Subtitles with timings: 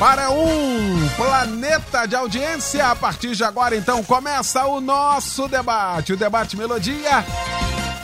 [0.00, 6.16] Para um planeta de audiência, a partir de agora, então, começa o nosso debate, o
[6.16, 7.22] Debate Melodia.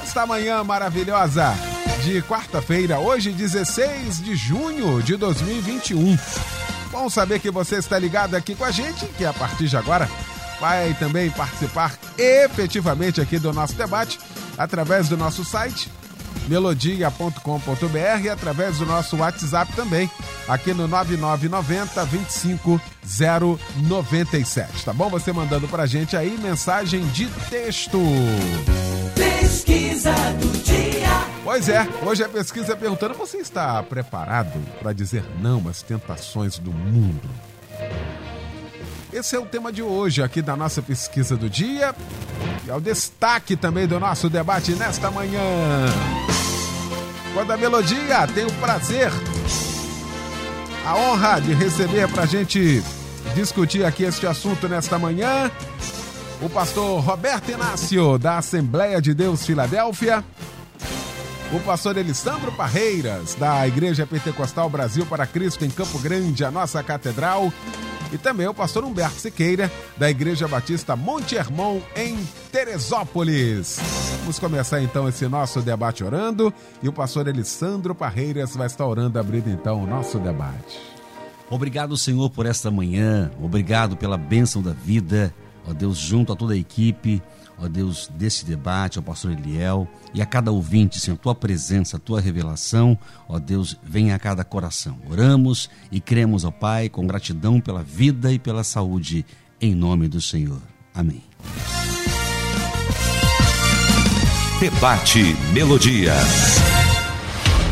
[0.03, 1.55] Esta manhã maravilhosa
[2.05, 6.19] de quarta-feira, hoje 16 de junho de 2021.
[6.93, 10.07] Bom saber que você está ligado aqui com a gente, que a partir de agora
[10.61, 14.21] vai também participar efetivamente aqui do nosso debate
[14.59, 15.91] através do nosso site
[16.49, 20.11] melodia.com.br e através do nosso WhatsApp também,
[20.49, 25.09] aqui no 9990 25097, tá bom?
[25.11, 27.99] Você mandando pra gente aí mensagem de texto.
[29.15, 31.09] Pesquisa do dia.
[31.45, 36.59] Pois é, hoje a pesquisa é perguntando: você está preparado para dizer não às tentações
[36.59, 37.29] do mundo?
[39.17, 41.95] Esse é o tema de hoje aqui da nossa pesquisa do dia.
[42.67, 45.41] E é o destaque também do nosso debate nesta manhã.
[47.33, 49.11] Quando a melodia tem o prazer,
[50.85, 52.83] a honra de receber para a gente
[53.35, 55.51] discutir aqui este assunto nesta manhã,
[56.43, 60.23] o pastor Roberto Inácio, da Assembleia de Deus Filadélfia,
[61.55, 66.83] o pastor Elisandro Parreiras, da Igreja Pentecostal Brasil para Cristo em Campo Grande, a nossa
[66.83, 67.51] catedral,
[68.13, 72.17] e também o pastor Humberto Siqueira, da Igreja Batista Monte Hermon, em
[72.51, 73.79] Teresópolis.
[74.21, 79.19] Vamos começar então esse nosso debate orando e o pastor Elisandro Parreiras vai estar orando,
[79.19, 80.81] abrindo então o nosso debate.
[81.49, 85.33] Obrigado, Senhor, por esta manhã, obrigado pela bênção da vida,
[85.69, 87.23] ó Deus, junto a toda a equipe
[87.59, 92.21] ó Deus, desse debate, ao pastor Eliel e a cada ouvinte, Senhor, tua presença, tua
[92.21, 94.99] revelação, ó Deus, venha a cada coração.
[95.09, 99.25] Oramos e cremos, ó Pai, com gratidão pela vida e pela saúde,
[99.61, 100.61] em nome do Senhor.
[100.95, 101.23] Amém.
[104.61, 106.15] Debate Melodia.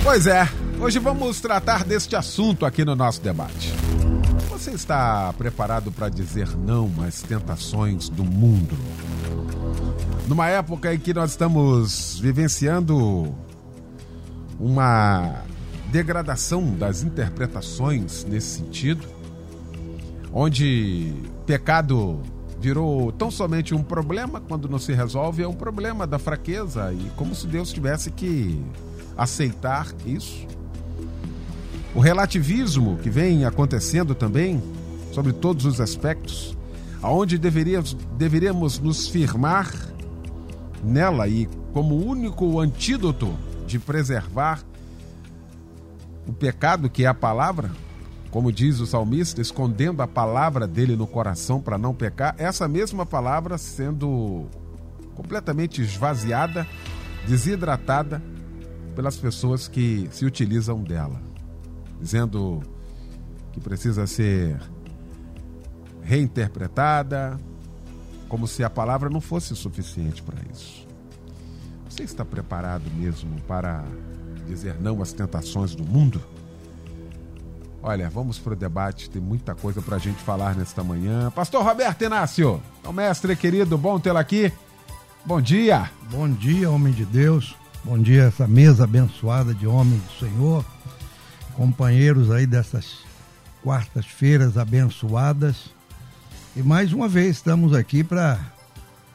[0.03, 0.47] Pois é,
[0.79, 3.84] hoje vamos tratar deste assunto aqui no nosso debate.
[4.65, 8.75] Você está preparado para dizer não às tentações do mundo?
[10.27, 13.35] numa época em que nós estamos vivenciando
[14.59, 15.43] uma
[15.93, 19.07] degradação das interpretações nesse sentido,
[20.33, 21.13] onde
[21.45, 22.23] pecado
[22.59, 27.11] virou tão somente um problema quando não se resolve, é um problema da fraqueza e
[27.17, 28.65] como se Deus tivesse que
[29.15, 30.47] aceitar isso.
[31.95, 34.61] O relativismo que vem acontecendo também
[35.13, 36.57] sobre todos os aspectos,
[37.01, 39.73] aonde deveríamos, deveríamos nos firmar
[40.83, 43.33] nela e como único antídoto
[43.67, 44.63] de preservar
[46.27, 47.71] o pecado que é a palavra,
[48.31, 53.07] como diz o salmista, escondendo a palavra dele no coração para não pecar, essa mesma
[53.07, 54.47] palavra sendo
[55.15, 56.67] completamente esvaziada,
[57.27, 58.21] desidratada
[58.97, 61.21] pelas pessoas que se utilizam dela,
[62.05, 62.61] dizendo
[63.51, 64.61] que precisa ser
[66.03, 67.41] reinterpretada,
[68.29, 70.87] como se a palavra não fosse suficiente para isso.
[71.89, 73.83] Você está preparado mesmo para
[74.47, 76.21] dizer não às tentações do mundo?
[77.83, 81.31] Olha, vamos para o debate, tem muita coisa para a gente falar nesta manhã.
[81.31, 84.53] Pastor Roberto Inácio, o mestre querido, bom tê-lo aqui.
[85.25, 85.91] Bom dia.
[86.11, 87.57] Bom dia, homem de Deus.
[87.83, 90.74] Bom dia, essa mesa abençoada de homens do Senhor.
[91.57, 92.99] Companheiros aí dessas
[93.63, 95.71] quartas-feiras abençoadas.
[96.57, 98.39] E mais uma vez estamos aqui para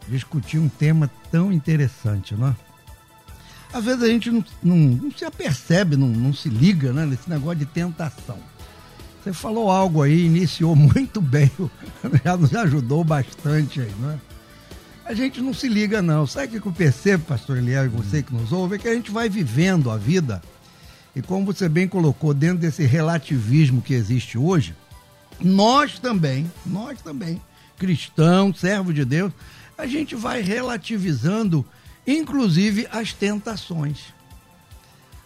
[0.08, 2.56] discutir um tema tão interessante, não é?
[3.72, 7.30] Às vezes a gente não, não, não se apercebe, não, não se liga né, nesse
[7.30, 8.40] negócio de tentação.
[9.22, 11.52] Você falou algo aí, iniciou muito bem,
[12.24, 14.18] já nos ajudou bastante aí, não é?
[15.06, 16.28] A gente não se liga, não.
[16.28, 18.94] Sabe o que eu percebo, pastor Eliel, e você que nos ouve, é que a
[18.94, 20.40] gente vai vivendo a vida,
[21.16, 24.76] e como você bem colocou, dentro desse relativismo que existe hoje,
[25.40, 27.42] nós também, nós também,
[27.78, 29.32] cristãos, servos de Deus,
[29.78, 31.66] a gente vai relativizando,
[32.06, 33.98] inclusive, as tentações.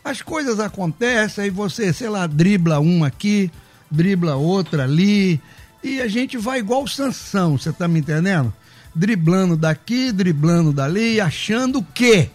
[0.03, 3.51] As coisas acontecem e você, sei lá, dribla um aqui,
[3.89, 5.41] dribla outra ali,
[5.83, 8.53] e a gente vai igual Sansão, você tá me entendendo?
[8.95, 12.29] Driblando daqui, driblando dali, achando que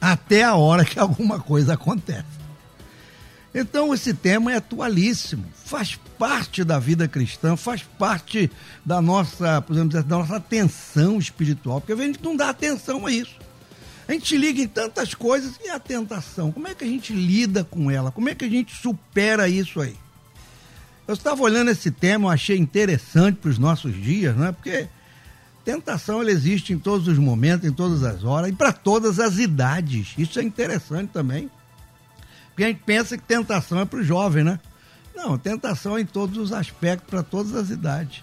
[0.00, 2.33] até a hora que alguma coisa acontece.
[3.54, 8.50] Então esse tema é atualíssimo, faz parte da vida cristã, faz parte
[8.84, 13.12] da nossa, podemos dizer, da nossa atenção espiritual, porque a gente não dá atenção a
[13.12, 13.36] isso.
[14.08, 17.62] A gente liga em tantas coisas e a tentação, como é que a gente lida
[17.62, 18.10] com ela?
[18.10, 19.96] Como é que a gente supera isso aí?
[21.06, 24.50] Eu estava olhando esse tema, eu achei interessante para os nossos dias, né?
[24.50, 24.88] Porque
[25.64, 29.38] tentação ela existe em todos os momentos, em todas as horas e para todas as
[29.38, 30.12] idades.
[30.18, 31.50] Isso é interessante também.
[32.54, 34.60] Porque a gente pensa que tentação é para o jovem, né?
[35.12, 38.22] Não, tentação é em todos os aspectos, para todas as idades.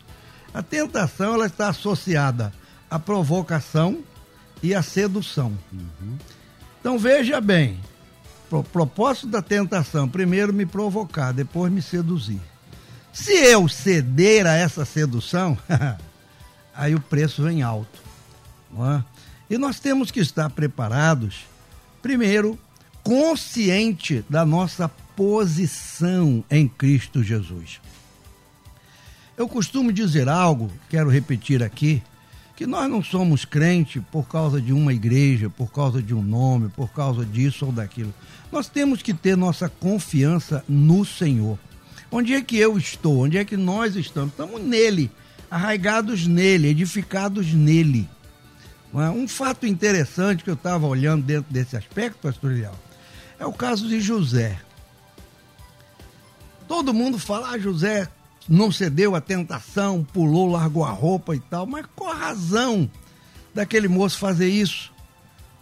[0.53, 2.53] A tentação ela está associada
[2.89, 3.99] à provocação
[4.63, 5.57] e à sedução.
[5.71, 6.17] Uhum.
[6.79, 7.77] Então veja bem,
[8.49, 12.41] o propósito da tentação, primeiro me provocar, depois me seduzir.
[13.11, 15.57] Se eu ceder a essa sedução,
[16.73, 17.99] aí o preço vem alto.
[18.73, 19.03] É?
[19.49, 21.45] E nós temos que estar preparados,
[22.01, 22.57] primeiro,
[23.03, 27.79] consciente da nossa posição em Cristo Jesus.
[29.37, 32.01] Eu costumo dizer algo, quero repetir aqui,
[32.55, 36.69] que nós não somos crente por causa de uma igreja, por causa de um nome,
[36.69, 38.13] por causa disso ou daquilo.
[38.51, 41.57] Nós temos que ter nossa confiança no Senhor.
[42.11, 43.23] Onde é que eu estou?
[43.23, 44.31] Onde é que nós estamos?
[44.31, 45.09] Estamos nele,
[45.49, 48.07] arraigados nele, edificados nele.
[48.93, 49.09] É?
[49.09, 52.77] Um fato interessante que eu estava olhando dentro desse aspecto, pastor Leal,
[53.41, 54.55] é o caso de José.
[56.67, 58.07] Todo mundo fala, ah, José
[58.47, 62.89] não cedeu à tentação, pulou, largou a roupa e tal, mas qual a razão
[63.51, 64.93] daquele moço fazer isso?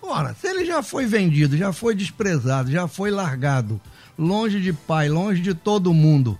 [0.01, 3.79] Ora, se ele já foi vendido, já foi desprezado, já foi largado,
[4.17, 6.37] longe de pai, longe de todo mundo,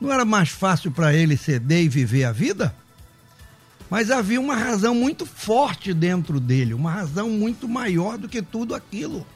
[0.00, 2.74] não era mais fácil para ele ceder e viver a vida?
[3.90, 8.74] Mas havia uma razão muito forte dentro dele, uma razão muito maior do que tudo
[8.74, 9.26] aquilo.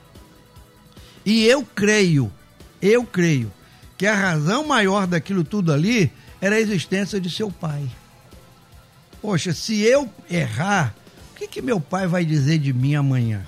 [1.24, 2.30] E eu creio,
[2.82, 3.52] eu creio,
[3.96, 7.88] que a razão maior daquilo tudo ali era a existência de seu pai.
[9.22, 10.94] Poxa, se eu errar,
[11.32, 13.46] o que, que meu pai vai dizer de mim amanhã?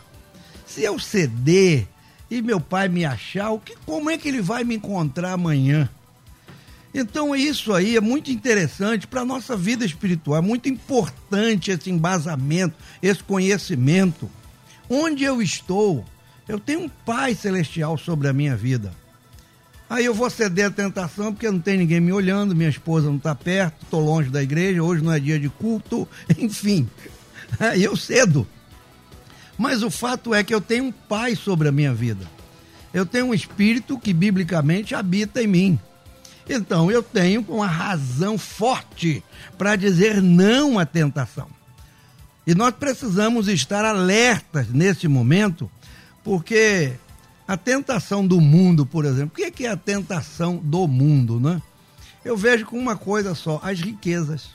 [0.65, 1.87] Se eu ceder
[2.31, 5.89] e meu pai me achar, o que, como é que ele vai me encontrar amanhã?
[6.95, 11.91] Então isso aí é muito interessante para a nossa vida espiritual, é muito importante esse
[11.91, 14.31] embasamento, esse conhecimento.
[14.89, 16.07] Onde eu estou,
[16.49, 18.93] eu tenho um Pai Celestial sobre a minha vida.
[19.89, 23.17] Aí eu vou ceder a tentação porque não tem ninguém me olhando, minha esposa não
[23.17, 26.09] está perto, estou longe da igreja, hoje não é dia de culto,
[26.39, 26.89] enfim.
[27.59, 28.47] Aí eu cedo.
[29.57, 32.27] Mas o fato é que eu tenho um Pai sobre a minha vida.
[32.93, 35.81] Eu tenho um Espírito que biblicamente habita em mim.
[36.49, 39.23] Então eu tenho uma razão forte
[39.59, 41.49] para dizer não à tentação.
[42.47, 45.71] E nós precisamos estar alertas nesse momento
[46.27, 46.93] porque
[47.47, 51.63] a tentação do mundo, por exemplo, o que é a tentação do mundo, né?
[52.25, 54.49] Eu vejo com uma coisa só, as riquezas.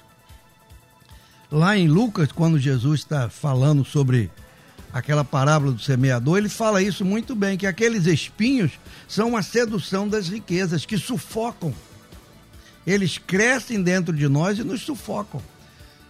[1.49, 4.29] Lá em Lucas, quando Jesus está falando sobre
[4.91, 8.73] aquela parábola do semeador, ele fala isso muito bem, que aqueles espinhos
[9.07, 11.73] são a sedução das riquezas, que sufocam.
[12.85, 15.41] Eles crescem dentro de nós e nos sufocam.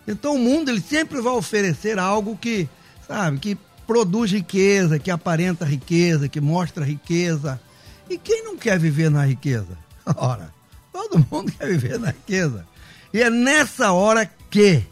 [0.08, 2.68] Então o mundo ele sempre vai oferecer algo que,
[3.08, 3.56] sabe, que
[3.92, 7.60] produz riqueza, que aparenta riqueza, que mostra riqueza.
[8.10, 9.78] E quem não quer viver na riqueza?
[10.16, 10.54] Ora,
[10.94, 12.66] todo mundo quer viver na riqueza.
[13.14, 14.86] E é nessa hora que,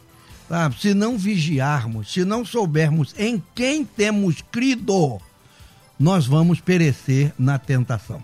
[0.49, 5.17] sabe, se não vigiarmos, se não soubermos em quem temos crido,
[5.97, 8.21] nós vamos perecer na tentação.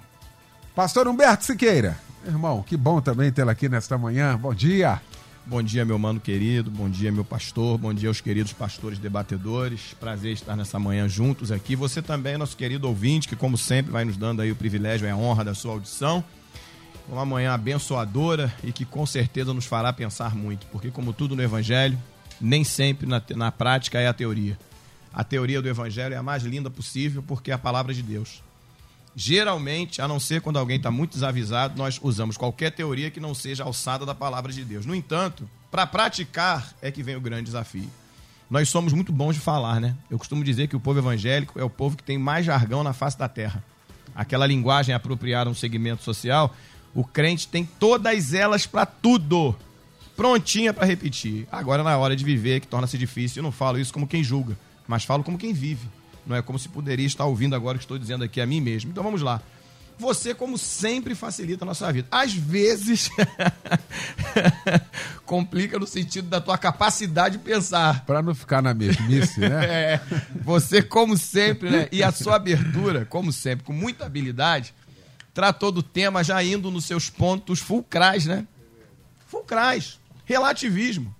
[0.75, 1.97] Pastor Humberto Siqueira,
[2.27, 4.37] irmão, que bom também tê-lo aqui nesta manhã.
[4.37, 5.01] Bom dia.
[5.47, 6.71] Bom dia, meu mano querido.
[6.71, 7.77] Bom dia, meu pastor.
[7.77, 9.93] Bom dia aos queridos pastores debatedores.
[9.99, 11.75] Prazer estar nessa manhã juntos aqui.
[11.75, 15.11] Você também, nosso querido ouvinte, que como sempre vai nos dando aí o privilégio e
[15.11, 16.23] a honra da sua audição.
[17.07, 21.43] Uma manhã abençoadora e que com certeza nos fará pensar muito, porque como tudo no
[21.43, 21.95] evangelho,
[22.41, 24.57] nem sempre na, na prática é a teoria.
[25.13, 28.41] A teoria do evangelho é a mais linda possível porque é a palavra de Deus.
[29.15, 33.33] Geralmente, a não ser quando alguém está muito desavisado, nós usamos qualquer teoria que não
[33.33, 34.85] seja alçada da palavra de Deus.
[34.85, 37.89] No entanto, para praticar é que vem o grande desafio.
[38.49, 39.95] Nós somos muito bons de falar, né?
[40.11, 42.91] Eu costumo dizer que o povo evangélico é o povo que tem mais jargão na
[42.91, 43.63] face da terra.
[44.13, 46.53] Aquela linguagem apropriada a um segmento social,
[46.93, 49.55] o crente tem todas elas para tudo.
[50.15, 51.47] Prontinha para repetir.
[51.49, 54.57] Agora, na hora de viver, que torna-se difícil, eu não falo isso como quem julga,
[54.85, 55.87] mas falo como quem vive
[56.25, 58.61] não é como se poderia estar ouvindo agora o que estou dizendo aqui a mim
[58.61, 58.91] mesmo.
[58.91, 59.41] Então vamos lá.
[59.97, 62.07] Você, como sempre, facilita a nossa vida.
[62.11, 63.09] Às vezes,
[65.25, 68.03] complica no sentido da tua capacidade de pensar.
[68.05, 69.63] Para não ficar na mesmice, né?
[69.65, 70.01] é,
[70.43, 71.87] você, como sempre, né?
[71.93, 74.73] E a sua abertura, como sempre, com muita habilidade,
[75.33, 78.45] tratou do tema já indo nos seus pontos fulcrais, né?
[79.27, 79.97] Fulcrais.
[80.25, 81.15] Relativismo.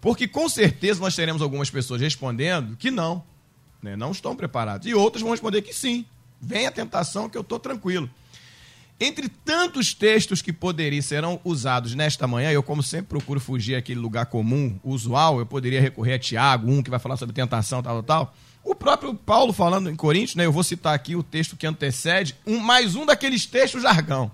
[0.00, 3.22] Porque com certeza nós teremos algumas pessoas respondendo que não,
[3.82, 3.96] né?
[3.96, 4.86] não estão preparados.
[4.86, 6.04] E outras vão responder que sim.
[6.40, 8.08] Vem a tentação que eu estou tranquilo.
[8.98, 13.98] Entre tantos textos que poderiam serão usados nesta manhã, eu, como sempre, procuro fugir aquele
[13.98, 18.02] lugar comum, usual, eu poderia recorrer a Tiago, um que vai falar sobre tentação, tal,
[18.02, 18.34] tal, tal.
[18.62, 22.36] O próprio Paulo falando em Coríntios, né, eu vou citar aqui o texto que antecede,
[22.46, 24.30] um, mais um daqueles textos jargão.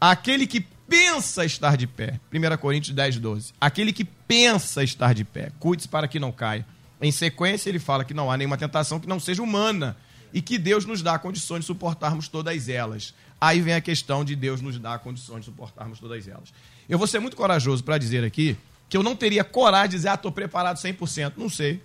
[0.00, 2.18] Aquele que pensa estar de pé.
[2.32, 3.52] 1 Coríntios 10, 12.
[3.60, 5.52] Aquele que pensa estar de pé.
[5.60, 6.66] Cuide-se para que não caia.
[7.00, 9.96] Em sequência, ele fala que não há nenhuma tentação que não seja humana
[10.32, 13.14] e que Deus nos dá condições de suportarmos todas elas.
[13.40, 16.52] Aí vem a questão de Deus nos dar condições de suportarmos todas elas.
[16.88, 18.56] Eu vou ser muito corajoso para dizer aqui
[18.88, 21.34] que eu não teria coragem de dizer, ah, estou preparado 100%.
[21.36, 21.82] Não sei.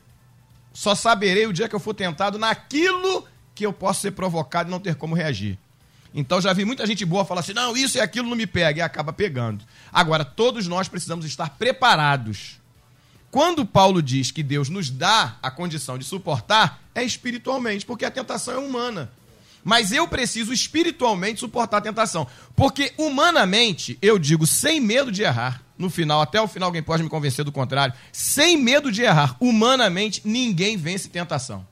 [0.73, 4.71] Só saberei o dia que eu for tentado naquilo que eu posso ser provocado e
[4.71, 5.57] não ter como reagir.
[6.13, 8.79] Então já vi muita gente boa falar assim: não, isso e aquilo não me pega,
[8.79, 9.63] e acaba pegando.
[9.91, 12.59] Agora, todos nós precisamos estar preparados.
[13.35, 18.09] Quando Paulo diz que Deus nos dá a condição de suportar, é espiritualmente, porque a
[18.09, 19.11] tentação é humana.
[19.61, 22.25] Mas eu preciso espiritualmente suportar a tentação.
[22.55, 27.03] Porque humanamente, eu digo sem medo de errar, no final, até o final alguém pode
[27.03, 31.67] me convencer do contrário, sem medo de errar, humanamente ninguém vence tentação.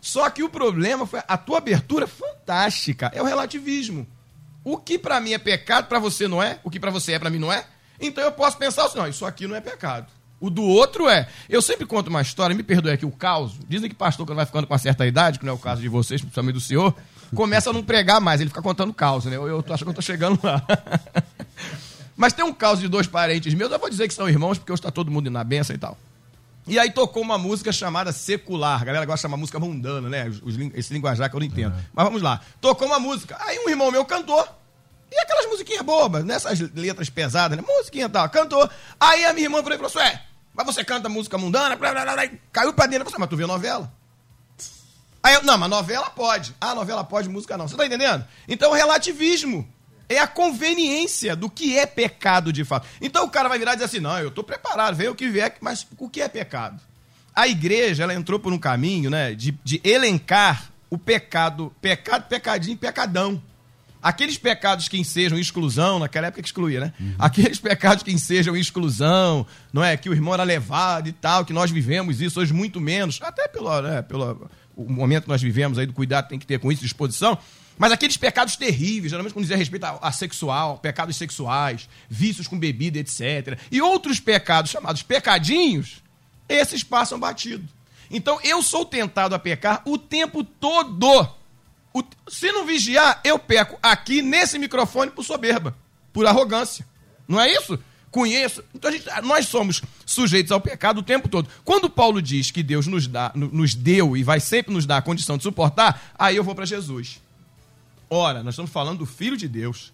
[0.00, 4.04] Só que o problema foi a tua abertura fantástica, é o relativismo.
[4.64, 7.20] O que para mim é pecado, para você não é, o que para você é,
[7.20, 7.68] para mim não é.
[8.00, 10.10] Então eu posso pensar assim, não, isso aqui não é pecado.
[10.42, 11.28] O do outro é.
[11.48, 13.52] Eu sempre conto uma história, me perdoe aqui o caos.
[13.68, 15.80] Dizem que pastor, quando vai ficando com uma certa idade, que não é o caso
[15.80, 16.92] de vocês, principalmente do senhor,
[17.32, 19.36] começa a não pregar mais, ele fica contando caos, né?
[19.36, 20.60] Eu, eu acho que eu tô chegando lá.
[22.16, 24.72] Mas tem um caso de dois parentes meus, eu vou dizer que são irmãos, porque
[24.72, 25.96] hoje está todo mundo na benção e tal.
[26.66, 28.82] E aí tocou uma música chamada secular.
[28.82, 30.28] A galera gosta de chamar música mundana, né?
[30.42, 31.72] Os, esse linguajar que eu não entendo.
[31.72, 31.82] Uhum.
[31.92, 32.40] Mas vamos lá.
[32.60, 33.36] Tocou uma música.
[33.40, 34.44] Aí um irmão meu cantou.
[35.10, 37.64] E aquelas musiquinhas bobas, nessas letras pesadas, né?
[37.66, 38.28] Musiquinha e tal.
[38.28, 38.68] Cantou.
[38.98, 40.22] Aí a minha irmã falou assim: Ué,
[40.54, 41.76] mas você canta música mundana?
[41.76, 43.04] Blá, blá, blá, caiu pra dentro.
[43.04, 43.92] Falei, mas tu vê novela?
[45.22, 46.54] Aí eu, não, mas novela pode.
[46.60, 47.68] Ah, novela pode, música não.
[47.68, 48.24] Você tá entendendo?
[48.48, 49.66] Então, relativismo
[50.08, 52.86] é a conveniência do que é pecado de fato.
[53.00, 55.28] Então o cara vai virar e dizer assim: não, eu estou preparado, veio o que
[55.28, 56.80] vier, mas o que é pecado?
[57.34, 62.76] A igreja ela entrou por um caminho né, de, de elencar o pecado, pecado, pecadinho,
[62.76, 63.42] pecadão.
[64.02, 66.92] Aqueles pecados que ensejam exclusão, naquela época que excluía, né?
[66.98, 67.14] Uhum.
[67.18, 69.96] Aqueles pecados que ensejam exclusão, não é?
[69.96, 73.46] Que o irmão era levado e tal, que nós vivemos isso hoje muito menos, até
[73.46, 76.58] pelo, né, pelo o momento que nós vivemos aí do cuidado que tem que ter
[76.58, 77.38] com isso, disposição.
[77.78, 82.58] Mas aqueles pecados terríveis, geralmente quando dizia respeito a, a, sexual, pecados sexuais, vícios com
[82.58, 83.58] bebida, etc.
[83.70, 86.02] E outros pecados chamados pecadinhos,
[86.48, 87.66] esses passam batido.
[88.10, 91.28] Então eu sou tentado a pecar o tempo todo.
[91.94, 95.76] O, se não vigiar, eu peco aqui nesse microfone por soberba,
[96.12, 96.86] por arrogância.
[97.28, 97.78] Não é isso?
[98.10, 98.62] Conheço.
[98.74, 101.48] Então gente, nós somos sujeitos ao pecado o tempo todo.
[101.64, 105.02] Quando Paulo diz que Deus nos, dá, nos deu e vai sempre nos dar a
[105.02, 107.20] condição de suportar, aí eu vou para Jesus.
[108.10, 109.92] Ora, nós estamos falando do Filho de Deus.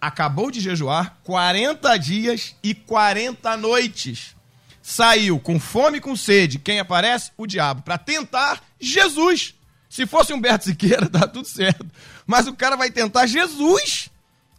[0.00, 4.34] Acabou de jejuar 40 dias e 40 noites.
[4.82, 6.58] Saiu com fome e com sede.
[6.58, 7.30] Quem aparece?
[7.36, 7.82] O diabo.
[7.82, 9.54] Para tentar Jesus.
[9.92, 11.84] Se fosse Humberto Siqueira, tá tudo certo.
[12.26, 14.08] Mas o cara vai tentar Jesus.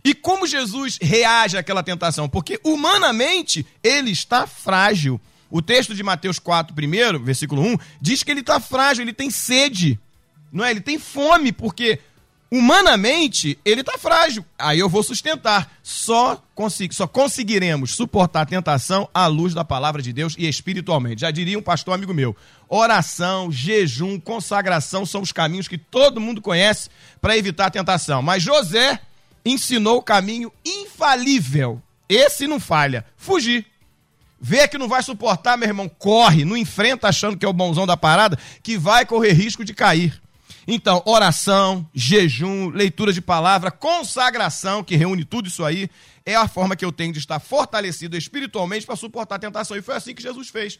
[0.03, 2.29] E como Jesus reage àquela tentação?
[2.29, 5.19] Porque humanamente ele está frágil.
[5.49, 9.31] O texto de Mateus 4, primeiro, versículo 1, diz que ele está frágil, ele tem
[9.31, 9.99] sede.
[10.51, 10.69] Não é?
[10.69, 11.99] Ele tem fome, porque
[12.53, 14.45] Humanamente, ele está frágil.
[14.59, 15.73] Aí eu vou sustentar.
[15.81, 21.21] Só, consegui, só conseguiremos suportar a tentação à luz da palavra de Deus e espiritualmente.
[21.21, 22.37] Já diria um pastor amigo meu:
[22.75, 26.89] oração, jejum, consagração são os caminhos que todo mundo conhece
[27.21, 28.23] para evitar a tentação.
[28.23, 28.99] Mas José
[29.45, 31.79] ensinou o caminho infalível.
[32.09, 33.05] Esse não falha.
[33.15, 33.67] Fugir.
[34.41, 37.85] Vê que não vai suportar, meu irmão, corre, não enfrenta achando que é o bonzão
[37.85, 40.19] da parada, que vai correr risco de cair.
[40.67, 45.89] Então, oração, jejum, leitura de palavra, consagração, que reúne tudo isso aí,
[46.25, 49.77] é a forma que eu tenho de estar fortalecido espiritualmente para suportar a tentação.
[49.77, 50.79] E foi assim que Jesus fez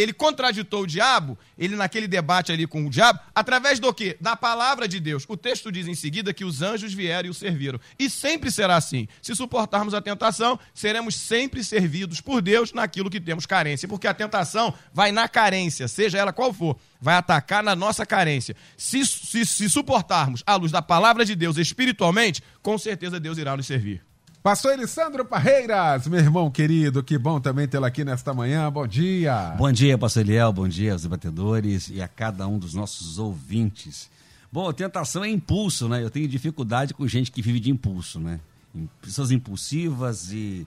[0.00, 4.16] ele contraditou o diabo, ele naquele debate ali com o diabo, através do quê?
[4.20, 5.24] Da palavra de Deus.
[5.28, 7.80] O texto diz em seguida que os anjos vieram e o serviram.
[7.98, 9.08] E sempre será assim.
[9.20, 13.88] Se suportarmos a tentação, seremos sempre servidos por Deus naquilo que temos carência.
[13.88, 18.54] Porque a tentação vai na carência, seja ela qual for, vai atacar na nossa carência.
[18.76, 23.56] Se, se, se suportarmos a luz da palavra de Deus espiritualmente, com certeza Deus irá
[23.56, 24.02] nos servir.
[24.42, 28.70] Pastor Elisandro Parreiras, meu irmão querido, que bom também tê-lo aqui nesta manhã.
[28.70, 29.54] Bom dia.
[29.58, 34.08] Bom dia, Pastor Eliel, bom dia aos debatedores e a cada um dos nossos ouvintes.
[34.50, 36.02] Bom, tentação é impulso, né?
[36.02, 38.38] Eu tenho dificuldade com gente que vive de impulso, né?
[39.02, 40.66] Pessoas impulsivas e.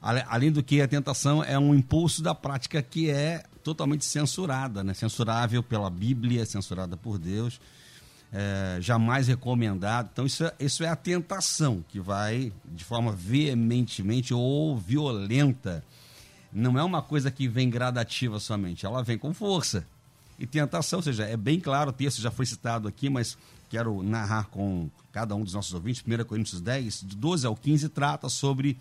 [0.00, 4.92] Além do que a tentação é um impulso da prática que é totalmente censurada, né?
[4.92, 7.60] Censurável pela Bíblia, censurada por Deus,
[8.32, 10.10] é, jamais recomendado.
[10.12, 15.84] Então, isso é, isso é a tentação que vai de forma veementemente ou violenta.
[16.52, 19.86] Não é uma coisa que vem gradativa somente, ela vem com força
[20.40, 23.36] e tentação, ou seja, é bem claro, o texto já foi citado aqui, mas
[23.68, 26.02] quero narrar com cada um dos nossos ouvintes.
[26.02, 28.78] 1 Coríntios 10, de 12 ao 15, trata sobre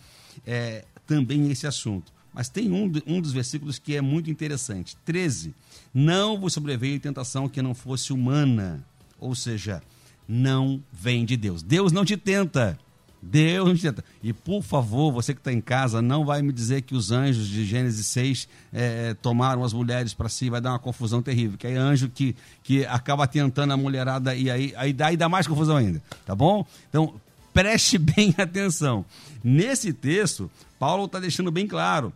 [0.48, 2.13] é, também esse assunto.
[2.34, 4.96] Mas tem um, um dos versículos que é muito interessante.
[5.03, 5.53] 13.
[5.94, 8.82] Não vos sobreveio tentação que não fosse humana.
[9.20, 9.82] Ou seja,
[10.28, 11.64] não vem de Deus.
[11.64, 12.78] Deus não te tenta.
[13.22, 14.04] Deus não tenta.
[14.24, 17.48] E por favor, você que está em casa, não vai me dizer que os anjos
[17.48, 21.58] de Gênesis 6 é, tomaram as mulheres para si, vai dar uma confusão terrível.
[21.58, 25.28] Que é anjo que, que acaba tentando a mulherada e aí, aí dá, e dá
[25.28, 26.02] mais confusão ainda.
[26.26, 26.66] Tá bom?
[26.90, 27.14] Então,
[27.54, 29.04] preste bem atenção.
[29.44, 32.14] Nesse texto, Paulo está deixando bem claro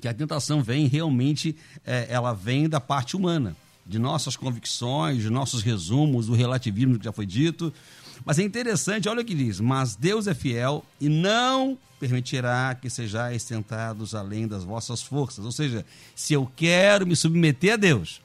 [0.00, 1.54] que a tentação vem realmente,
[1.86, 3.54] é, ela vem da parte humana,
[3.86, 7.72] de nossas convicções, de nossos resumos, o relativismo que já foi dito,
[8.24, 12.90] mas é interessante, olha o que diz: Mas Deus é fiel e não permitirá que
[12.90, 15.44] sejais tentados além das vossas forças.
[15.44, 18.20] Ou seja, se eu quero me submeter a Deus,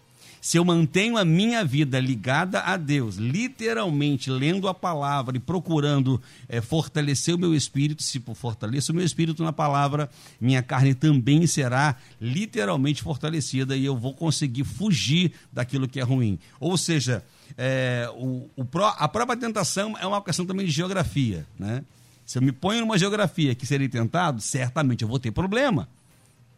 [0.48, 6.22] se eu mantenho a minha vida ligada a Deus, literalmente lendo a palavra e procurando
[6.48, 11.46] é, fortalecer o meu espírito, se fortaleço o meu espírito na palavra, minha carne também
[11.48, 16.39] será literalmente fortalecida e eu vou conseguir fugir daquilo que é ruim.
[16.62, 17.25] Ou seja,
[17.58, 18.66] é, o, o,
[18.98, 21.46] a própria tentação é uma questão também de geografia.
[21.60, 21.84] Né?
[22.25, 25.89] Se eu me ponho numa geografia que serei tentado, certamente eu vou ter problema.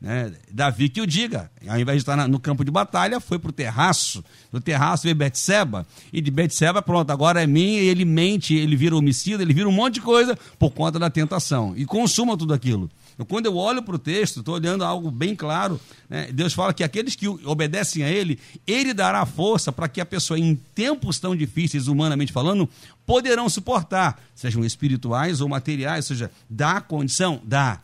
[0.01, 0.31] Né?
[0.49, 3.53] Davi que o diga, ao invés de estar no campo de batalha, foi para o
[3.53, 4.23] terraço.
[4.51, 8.77] Do terraço veio Betseba, e de Betseba, pronto, agora é minha, e ele mente, ele
[8.77, 11.73] vira homicida, ele vira um monte de coisa por conta da tentação.
[11.75, 12.89] E consuma tudo aquilo.
[13.17, 15.77] Eu, quando eu olho para o texto, estou olhando algo bem claro.
[16.09, 16.31] Né?
[16.31, 20.39] Deus fala que aqueles que obedecem a Ele, Ele dará força para que a pessoa,
[20.39, 22.69] em tempos tão difíceis, humanamente falando,
[23.05, 27.41] poderão suportar, sejam espirituais ou materiais, ou seja, dá condição?
[27.43, 27.81] Dá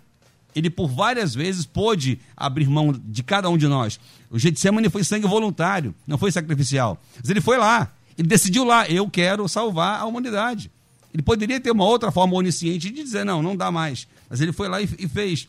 [0.55, 3.99] ele por várias vezes pôde abrir mão de cada um de nós.
[4.31, 7.01] O Getsemane foi sangue voluntário, não foi sacrificial.
[7.19, 10.71] Mas ele foi lá, ele decidiu lá, eu quero salvar a humanidade.
[11.13, 14.07] Ele poderia ter uma outra forma onisciente de dizer, não, não dá mais.
[14.29, 15.47] Mas ele foi lá e, e fez.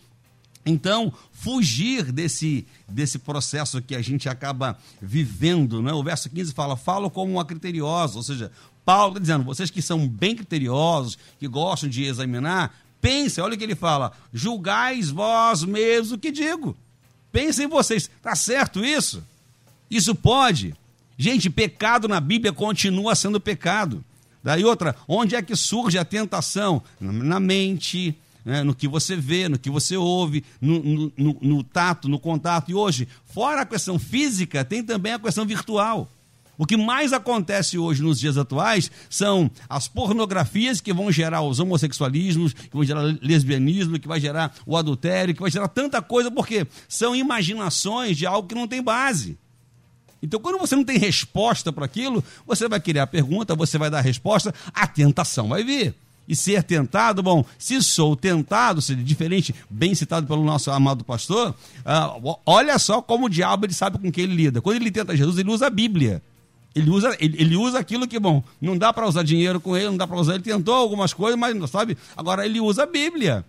[0.64, 5.92] Então, fugir desse, desse processo que a gente acaba vivendo, né?
[5.92, 8.50] o verso 15 fala, falo como uma criteriosa, ou seja,
[8.84, 12.72] Paulo está dizendo, vocês que são bem criteriosos, que gostam de examinar,
[13.06, 16.76] Pense, olha o que ele fala: julgais vós mesmos o que digo.
[17.30, 19.22] Pensem vocês, tá certo isso?
[19.88, 20.74] Isso pode.
[21.16, 24.04] Gente, pecado na Bíblia continua sendo pecado.
[24.42, 26.82] Daí outra, onde é que surge a tentação?
[27.00, 31.62] Na mente, né, no que você vê, no que você ouve, no, no, no, no
[31.62, 32.72] tato, no contato.
[32.72, 36.10] E hoje, fora a questão física, tem também a questão virtual.
[36.58, 41.60] O que mais acontece hoje nos dias atuais são as pornografias que vão gerar os
[41.60, 46.30] homossexualismos, que vão gerar lesbianismo, que vai gerar o adultério, que vai gerar tanta coisa,
[46.30, 49.38] porque são imaginações de algo que não tem base.
[50.22, 53.90] Então, quando você não tem resposta para aquilo, você vai criar a pergunta, você vai
[53.90, 55.94] dar a resposta, a tentação vai vir.
[56.28, 61.50] E ser tentado, bom, se sou tentado, seja diferente, bem citado pelo nosso amado pastor,
[61.50, 64.60] uh, olha só como o diabo ele sabe com quem ele lida.
[64.60, 66.20] Quando ele tenta Jesus, ele usa a Bíblia.
[66.76, 69.86] Ele usa, ele, ele usa aquilo que, bom, não dá para usar dinheiro com ele,
[69.86, 70.34] não dá para usar.
[70.34, 71.96] Ele tentou algumas coisas, mas sabe.
[72.14, 73.44] Agora ele usa a Bíblia.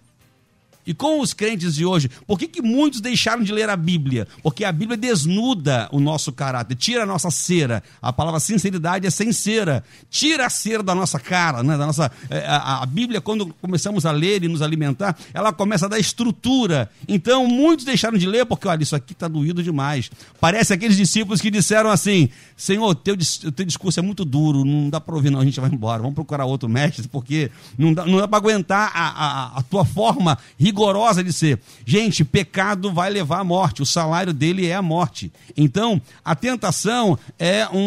[0.88, 4.26] E com os crentes de hoje, por que, que muitos deixaram de ler a Bíblia?
[4.42, 7.84] Porque a Bíblia desnuda o nosso caráter, tira a nossa cera.
[8.02, 9.84] A palavra sinceridade é sem cera.
[10.10, 11.78] Tira a cera da nossa cara, né?
[11.78, 15.88] da nossa, é, a, a Bíblia, quando começamos a ler e nos alimentar, ela começa
[15.88, 16.90] a dar estrutura.
[17.06, 20.10] Então, muitos deixaram de ler porque, olha, isso aqui está doído demais.
[20.40, 23.18] Parece aqueles discípulos que disseram assim: Senhor, teu,
[23.54, 26.16] teu discurso é muito duro, não dá para ouvir, não, a gente vai embora, vamos
[26.16, 30.38] procurar outro mestre, porque não dá, não dá para aguentar a, a, a tua forma
[30.58, 31.60] rigorosa rigorosa de ser.
[31.86, 35.32] Gente, pecado vai levar à morte, o salário dele é a morte.
[35.56, 37.80] Então, a tentação é um,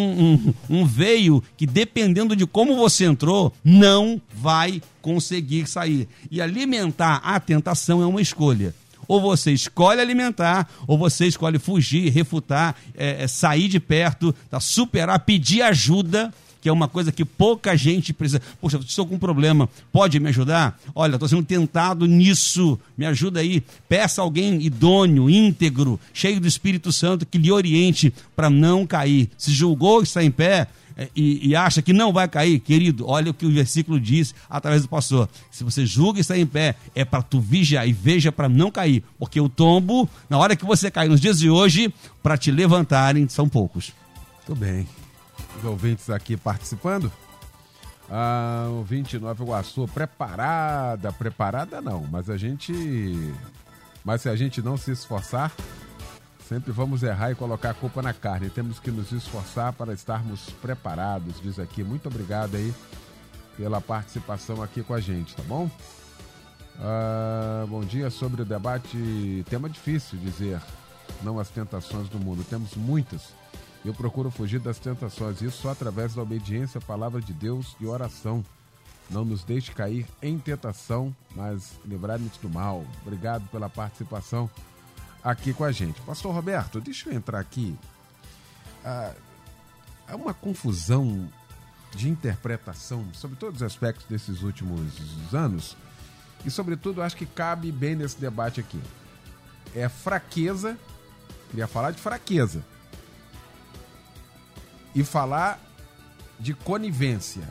[0.68, 6.09] um, um veio que, dependendo de como você entrou, não vai conseguir sair.
[6.31, 8.74] E alimentar a tentação é uma escolha.
[9.07, 14.61] Ou você escolhe alimentar, ou você escolhe fugir, refutar, é, é, sair de perto, tá,
[14.61, 18.42] superar, pedir ajuda que é uma coisa que pouca gente precisa.
[18.61, 20.79] Poxa, estou com um problema, pode me ajudar?
[20.94, 23.62] Olha, estou sendo tentado nisso, me ajuda aí.
[23.88, 29.31] Peça alguém idôneo, íntegro, cheio do Espírito Santo que lhe oriente para não cair.
[29.38, 33.31] Se julgou está em pé, é, e, e, acha que não vai cair, querido, olha
[33.31, 35.31] o que o versículo diz através do pastor.
[35.51, 39.03] Se você julga estar em pé, é para tu vigiar e veja para não cair,
[39.18, 41.90] porque o tombo, na hora que você cair nos dias de hoje,
[42.23, 43.92] para te levantarem, são poucos.
[44.46, 45.00] Muito bem.
[45.61, 47.12] Os ouvintes aqui participando.
[48.11, 52.73] Ah, o 29 Iguaçu, preparada, preparada não, mas a gente.
[54.05, 55.53] Mas se a gente não se esforçar,
[56.51, 58.51] Sempre vamos errar e colocar a culpa na carne.
[58.51, 61.85] Temos que nos esforçar para estarmos preparados, diz aqui.
[61.85, 62.75] Muito obrigado aí
[63.57, 65.70] pela participação aqui com a gente, tá bom?
[66.81, 69.44] Ah, bom dia sobre o debate.
[69.49, 70.61] Tema difícil dizer,
[71.23, 72.42] não as tentações do mundo.
[72.42, 73.33] Temos muitas.
[73.85, 77.87] Eu procuro fugir das tentações, isso só através da obediência à palavra de Deus e
[77.87, 78.45] oração.
[79.09, 82.85] Não nos deixe cair em tentação, mas livrar-nos do mal.
[83.03, 84.51] Obrigado pela participação
[85.25, 86.01] aqui com a gente.
[86.03, 87.77] Pastor Roberto, deixa eu entrar aqui.
[88.85, 89.14] Ah,
[90.07, 91.29] há uma confusão
[91.93, 94.93] de interpretação sobre todos os aspectos desses últimos
[95.33, 95.77] anos
[96.45, 98.81] e, sobretudo, acho que cabe bem nesse debate aqui.
[99.75, 100.79] É fraqueza,
[101.49, 102.62] queria falar de fraqueza
[104.94, 105.61] e falar
[106.38, 107.48] de conivência.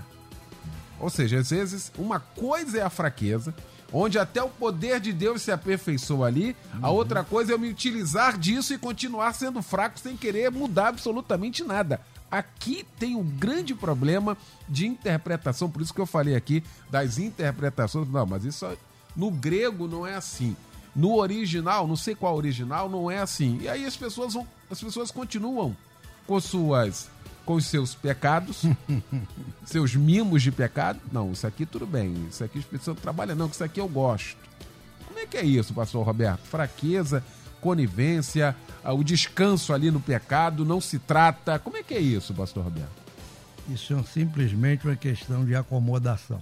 [0.99, 3.53] Ou seja, às vezes, uma coisa é a fraqueza
[3.91, 6.55] onde até o poder de Deus se aperfeiçoa ali.
[6.73, 6.79] Uhum.
[6.81, 10.89] A outra coisa é eu me utilizar disso e continuar sendo fraco sem querer mudar
[10.89, 12.01] absolutamente nada.
[12.29, 18.07] Aqui tem um grande problema de interpretação, por isso que eu falei aqui das interpretações.
[18.07, 18.67] Não, mas isso
[19.15, 20.55] no grego não é assim.
[20.95, 23.57] No original, não sei qual original, não é assim.
[23.61, 25.75] E aí as pessoas vão, as pessoas continuam
[26.27, 27.09] com suas
[27.49, 28.61] com os seus pecados,
[29.65, 30.99] seus mimos de pecado.
[31.11, 32.13] Não, isso aqui tudo bem.
[32.29, 34.37] Isso aqui o Espírito Santo trabalha, não, que isso aqui eu gosto.
[35.07, 36.41] Como é que é isso, pastor Roberto?
[36.41, 37.23] Fraqueza,
[37.59, 41.57] conivência, ah, o descanso ali no pecado, não se trata.
[41.57, 43.01] Como é que é isso, pastor Roberto?
[43.67, 46.41] Isso é simplesmente uma questão de acomodação.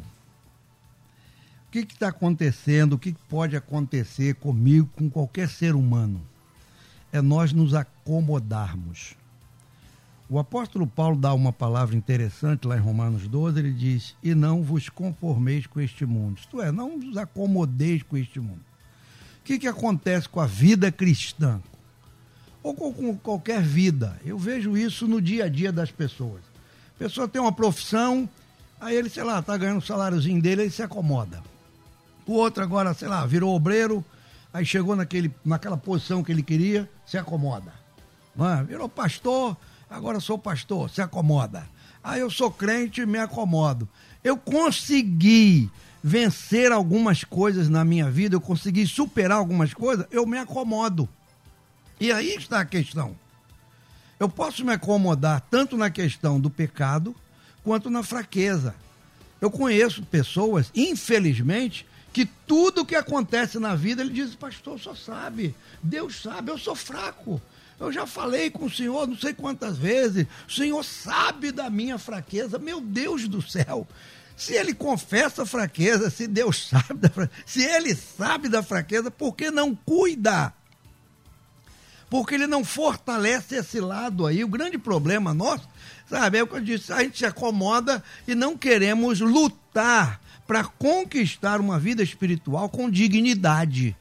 [1.70, 6.20] O que está acontecendo, o que pode acontecer comigo, com qualquer ser humano?
[7.14, 9.16] É nós nos acomodarmos.
[10.30, 14.62] O apóstolo Paulo dá uma palavra interessante lá em Romanos 12, ele diz: E não
[14.62, 16.38] vos conformeis com este mundo.
[16.40, 18.60] Isto é, não vos acomodeis com este mundo.
[19.40, 21.62] O que, que acontece com a vida cristã?
[22.62, 24.20] Ou com, com qualquer vida.
[24.26, 26.42] Eu vejo isso no dia a dia das pessoas.
[26.96, 28.28] A pessoa tem uma profissão,
[28.82, 31.42] aí ele, sei lá, está ganhando o saláriozinho dele, ele se acomoda.
[32.26, 34.04] O outro agora, sei lá, virou obreiro,
[34.54, 37.72] aí chegou naquele, naquela posição que ele queria, se acomoda.
[38.38, 38.64] É?
[38.66, 39.56] Virou pastor,
[39.90, 41.68] agora sou pastor, se acomoda.
[42.04, 43.88] Ah, eu sou crente, me acomodo.
[44.24, 45.70] Eu consegui
[46.04, 51.10] vencer algumas coisas na minha vida, eu consegui superar algumas coisas, eu me acomodo.
[52.00, 53.16] E aí está a questão.
[54.20, 57.16] Eu posso me acomodar tanto na questão do pecado
[57.64, 58.74] quanto na fraqueza.
[59.40, 65.56] Eu conheço pessoas, infelizmente, que tudo que acontece na vida, ele diz, pastor, só sabe,
[65.84, 67.40] Deus sabe, eu sou fraco.
[67.80, 70.26] Eu já falei com o Senhor não sei quantas vezes.
[70.48, 72.58] O Senhor sabe da minha fraqueza.
[72.58, 73.88] Meu Deus do céu.
[74.36, 79.12] Se ele confessa a fraqueza, se Deus sabe da fraqueza, se ele sabe da fraqueza,
[79.12, 80.54] por que não cuida?
[82.10, 84.44] Porque ele não fortalece esse lado aí.
[84.44, 85.68] O grande problema nosso,
[86.10, 90.64] sabe, é o que eu disse, a gente se acomoda e não queremos lutar para
[90.64, 93.96] conquistar uma vida espiritual com dignidade.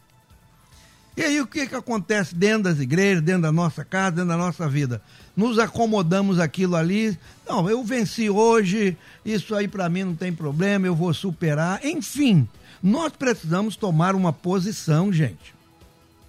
[1.16, 4.36] E aí o que, que acontece dentro das igrejas, dentro da nossa casa, dentro da
[4.36, 5.00] nossa vida?
[5.34, 7.18] Nos acomodamos aquilo ali.
[7.48, 11.80] Não, eu venci hoje, isso aí para mim não tem problema, eu vou superar.
[11.84, 12.46] Enfim,
[12.82, 15.54] nós precisamos tomar uma posição, gente.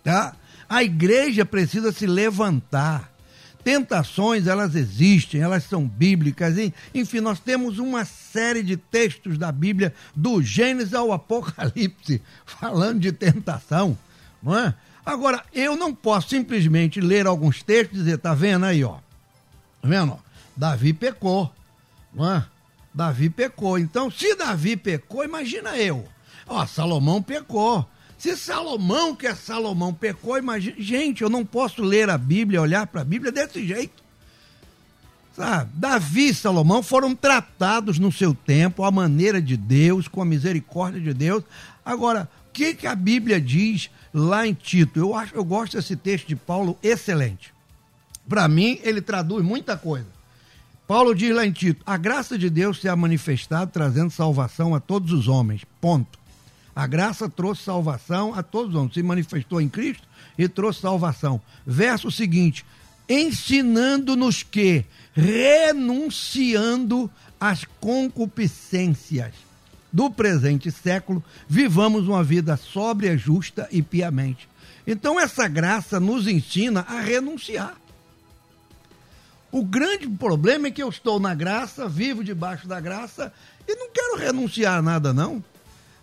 [0.03, 0.33] Tá?
[0.69, 3.11] A igreja precisa se levantar.
[3.63, 6.55] Tentações, elas existem, elas são bíblicas.
[6.95, 13.11] Enfim, nós temos uma série de textos da Bíblia, do Gênesis ao Apocalipse, falando de
[13.11, 13.97] tentação.
[14.41, 14.73] Não é?
[15.05, 18.95] Agora, eu não posso simplesmente ler alguns textos e dizer, tá vendo aí, ó.
[19.81, 20.19] Tá vendo?
[20.55, 21.51] Davi pecou.
[22.13, 22.45] Não é?
[22.93, 23.77] Davi pecou.
[23.77, 26.05] Então, se Davi pecou, imagina eu.
[26.47, 27.87] Ó, Salomão pecou.
[28.17, 30.75] Se Salomão, que é Salomão, pecou, imagina.
[30.79, 34.03] Gente, eu não posso ler a Bíblia, olhar para a Bíblia desse jeito.
[35.35, 35.69] Sabe?
[35.75, 40.99] Davi e Salomão foram tratados no seu tempo, à maneira de Deus, com a misericórdia
[40.99, 41.43] de Deus.
[41.85, 44.99] Agora, o que, que a Bíblia diz lá em Tito.
[44.99, 47.53] Eu, acho, eu gosto desse texto de Paulo excelente.
[48.27, 50.07] Para mim, ele traduz muita coisa.
[50.87, 54.79] Paulo diz lá em Tito: a graça de Deus se ha manifestado trazendo salvação a
[54.79, 55.61] todos os homens.
[55.81, 56.17] Ponto.
[56.75, 58.93] A graça trouxe salvação a todos os homens.
[58.93, 61.41] Se manifestou em Cristo e trouxe salvação.
[61.65, 62.65] Verso seguinte:
[63.09, 69.46] ensinando-nos que, renunciando às concupiscências
[69.91, 74.47] do presente século, vivamos uma vida sóbria, justa e piamente.
[74.85, 77.75] Então, essa graça nos ensina a renunciar.
[79.51, 83.33] O grande problema é que eu estou na graça, vivo debaixo da graça
[83.67, 85.43] e não quero renunciar a nada, não.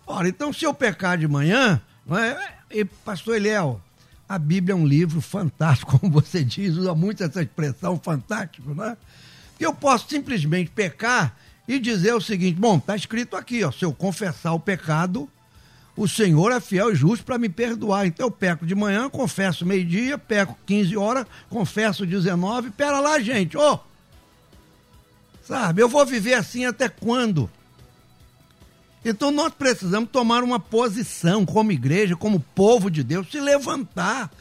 [0.05, 2.53] Ora, então se eu pecar de manhã, é?
[2.69, 3.81] e pastor Eliel,
[4.27, 8.97] a Bíblia é um livro fantástico, como você diz, usa muito essa expressão fantástico, né?
[9.59, 11.35] Eu posso simplesmente pecar
[11.67, 15.29] e dizer o seguinte: bom, está escrito aqui, ó, se eu confessar o pecado,
[15.95, 18.05] o Senhor é fiel e justo para me perdoar.
[18.05, 22.71] Então eu peco de manhã, confesso meio-dia, peco 15 horas, confesso 19.
[22.71, 23.79] Pera lá, gente, ô!
[25.43, 27.49] Sabe, eu vou viver assim até quando?
[29.05, 34.31] Então nós precisamos tomar uma posição como igreja, como povo de Deus, se levantar.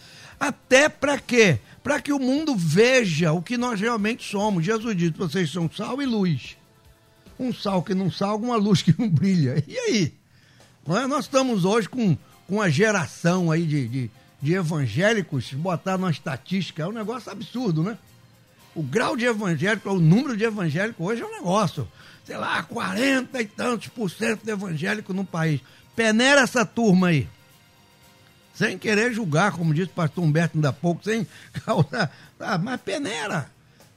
[0.41, 1.61] Até para quê?
[1.83, 4.65] Para que o mundo veja o que nós realmente somos.
[4.65, 6.57] Jesus disse: vocês são sal e luz.
[7.39, 9.63] Um sal que não salga, uma luz que não brilha.
[9.67, 10.15] E aí?
[10.89, 11.07] É?
[11.07, 12.17] Nós estamos hoje com,
[12.47, 17.83] com uma geração aí de, de, de evangélicos, botar numa estatística, é um negócio absurdo,
[17.83, 17.97] né?
[18.75, 21.89] O grau de evangélico, o número de evangélicos hoje é um negócio,
[22.25, 25.61] sei lá, 40 e tantos por cento de evangélico no país.
[25.95, 27.29] Peneira essa turma aí.
[28.53, 31.27] Sem querer julgar, como disse o pastor Humberto ainda há pouco, sem
[31.65, 32.13] causar.
[32.63, 33.51] Mas peneira.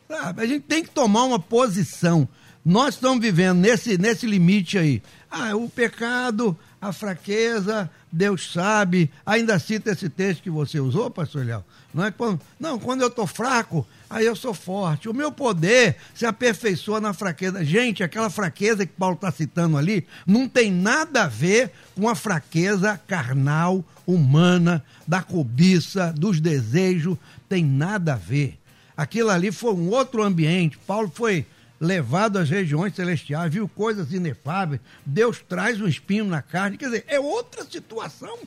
[0.08, 0.42] Sabe?
[0.42, 2.28] A gente tem que tomar uma posição.
[2.68, 5.02] Nós estamos vivendo nesse, nesse limite aí.
[5.32, 9.10] Ah, o pecado a fraqueza, Deus sabe.
[9.26, 11.64] Ainda cita esse texto que você usou, pastor Léo.
[11.94, 15.08] Não é quando, não, quando eu estou fraco, aí eu sou forte.
[15.08, 17.64] O meu poder se aperfeiçoa na fraqueza.
[17.64, 22.16] Gente, aquela fraqueza que Paulo está citando ali não tem nada a ver com a
[22.16, 27.18] fraqueza carnal, humana, da cobiça, dos desejos.
[27.48, 28.60] Tem nada a ver.
[28.98, 30.78] Aquilo ali foi um outro ambiente.
[30.86, 31.46] Paulo foi
[31.80, 37.06] levado às regiões celestiais, viu coisas inefáveis, Deus traz um espinho na carne, quer dizer,
[37.08, 38.38] é outra situação.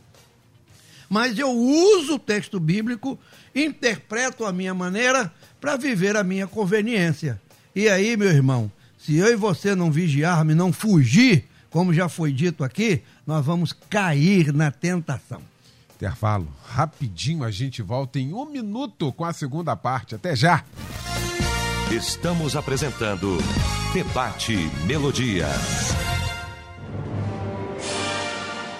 [1.09, 3.19] Mas eu uso o texto bíblico,
[3.55, 7.41] interpreto a minha maneira para viver a minha conveniência.
[7.75, 12.33] E aí, meu irmão, se eu e você não vigiarmos, não fugir, como já foi
[12.33, 15.41] dito aqui, nós vamos cair na tentação.
[15.97, 16.49] Intervalo.
[16.65, 20.15] Rapidinho a gente volta em um minuto com a segunda parte.
[20.15, 20.65] Até já!
[21.91, 23.37] Estamos apresentando
[23.93, 24.55] Debate
[24.87, 25.49] Melodia.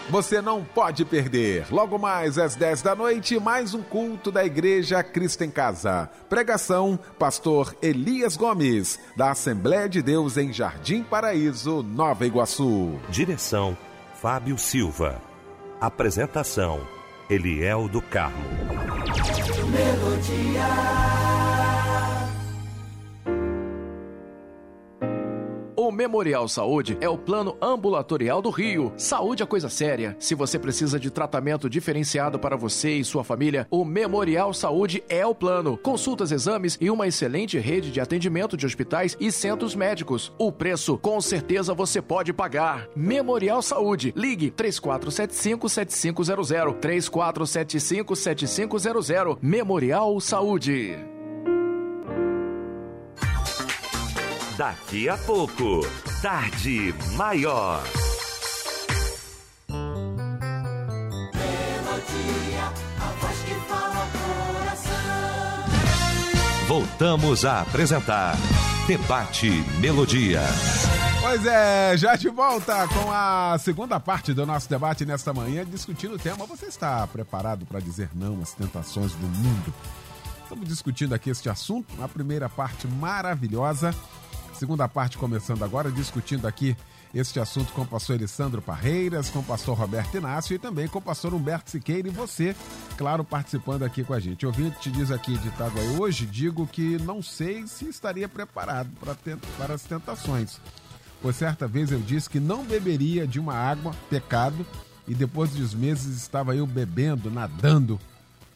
[0.09, 1.67] Você não pode perder.
[1.73, 6.09] Logo mais às 10 da noite, mais um culto da Igreja Cristo em Casa.
[6.29, 12.97] Pregação: Pastor Elias Gomes, da Assembleia de Deus em Jardim Paraíso, Nova Iguaçu.
[13.09, 13.77] Direção:
[14.23, 15.21] Fábio Silva.
[15.81, 16.87] Apresentação:
[17.29, 18.39] Eliel do Carmo.
[19.69, 21.60] Melodia.
[25.91, 28.93] O Memorial Saúde é o plano ambulatorial do Rio.
[28.97, 30.15] Saúde é coisa séria.
[30.21, 35.27] Se você precisa de tratamento diferenciado para você e sua família, o Memorial Saúde é
[35.27, 35.77] o plano.
[35.79, 40.33] Consultas, exames e uma excelente rede de atendimento de hospitais e centros médicos.
[40.39, 42.87] O preço, com certeza, você pode pagar.
[42.95, 44.13] Memorial Saúde.
[44.15, 46.79] Ligue 3475-7500.
[46.79, 49.39] 3475-7500.
[49.43, 51.10] Memorial Saúde.
[54.61, 55.81] Daqui a pouco,
[56.21, 57.83] Tarde Maior.
[61.35, 62.65] Melodia,
[63.01, 64.07] a voz que fala
[64.53, 64.93] coração.
[66.69, 68.37] Voltamos a apresentar
[68.87, 69.49] Debate
[69.81, 70.43] Melodia.
[71.23, 76.17] Pois é, já de volta com a segunda parte do nosso debate nesta manhã, discutindo
[76.17, 76.45] o tema.
[76.45, 79.73] Você está preparado para dizer não às tentações do mundo?
[80.43, 83.95] Estamos discutindo aqui este assunto, a primeira parte maravilhosa
[84.61, 86.77] Segunda parte começando agora, discutindo aqui
[87.15, 90.99] este assunto com o pastor Alessandro Parreiras, com o pastor Roberto Inácio e também com
[90.99, 92.55] o pastor Humberto Siqueira e você,
[92.99, 94.45] claro, participando aqui com a gente.
[94.45, 99.73] Ouvinte te diz aqui de Itaguaí hoje, digo que não sei se estaria preparado para,
[99.73, 100.61] as tentações.
[101.23, 104.67] Por certa vez eu disse que não beberia de uma água, pecado,
[105.09, 107.99] e depois de uns meses estava eu bebendo, nadando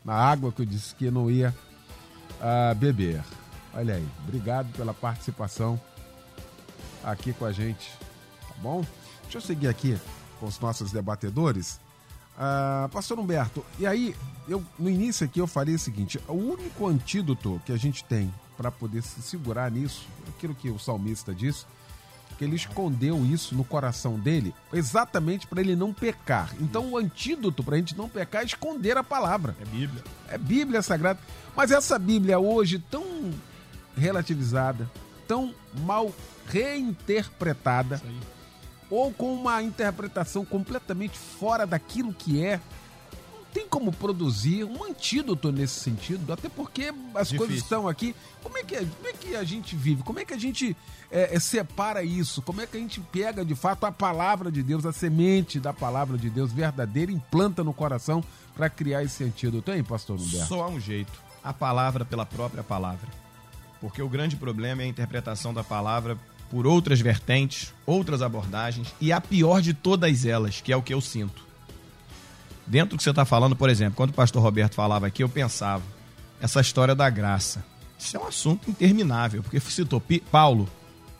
[0.05, 1.55] na água que eu disse que não ia
[2.43, 3.25] uh, beber.
[3.73, 5.81] Olha aí, obrigado pela participação
[7.05, 7.91] aqui com a gente,
[8.49, 8.85] tá bom?
[9.23, 9.99] Deixa eu seguir aqui
[10.41, 11.81] com os nossos debatedores.
[12.37, 14.17] Uh, Pastor Humberto, e aí,
[14.49, 18.33] eu, no início aqui eu falei o seguinte: o único antídoto que a gente tem
[18.57, 21.65] para poder se segurar nisso, aquilo que o salmista disse,
[22.37, 26.55] que ele escondeu isso no coração dele, exatamente para ele não pecar.
[26.61, 29.57] Então o antídoto para a gente não pecar é esconder a palavra.
[29.61, 30.05] É Bíblia.
[30.29, 31.21] É Bíblia Sagrada.
[31.57, 33.33] Mas essa Bíblia hoje tão
[33.97, 34.91] relativizada,
[35.27, 36.13] tão mal
[36.47, 38.01] reinterpretada,
[38.91, 42.61] ou com uma interpretação completamente fora daquilo que é,
[43.55, 47.39] tem como produzir um antídoto nesse sentido, até porque as Difícil.
[47.39, 48.15] coisas estão aqui.
[48.43, 50.03] Como é, que, como é que a gente vive?
[50.03, 50.77] Como é que a gente
[51.09, 52.43] é, é, separa isso?
[52.43, 55.73] Como é que a gente pega de fato a palavra de Deus, a semente da
[55.73, 58.25] palavra de Deus verdadeira, implanta no coração
[58.57, 60.49] para criar esse antídoto, hein, pastor Humberto?
[60.49, 61.13] Só há um jeito.
[61.43, 63.24] A palavra pela própria palavra.
[63.85, 66.17] Porque o grande problema é a interpretação da palavra
[66.51, 70.95] por outras vertentes, outras abordagens, e a pior de todas elas, que é o que
[70.95, 71.45] eu sinto.
[72.67, 75.29] Dentro do que você está falando, por exemplo, quando o pastor Roberto falava aqui, eu
[75.29, 75.83] pensava,
[76.41, 77.63] essa história da graça.
[77.99, 80.67] Isso é um assunto interminável, porque citou Paulo,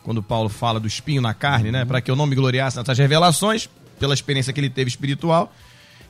[0.01, 1.85] quando Paulo fala do espinho na carne, né?
[1.85, 5.53] Para que eu não me gloriasse nessas revelações, pela experiência que ele teve espiritual.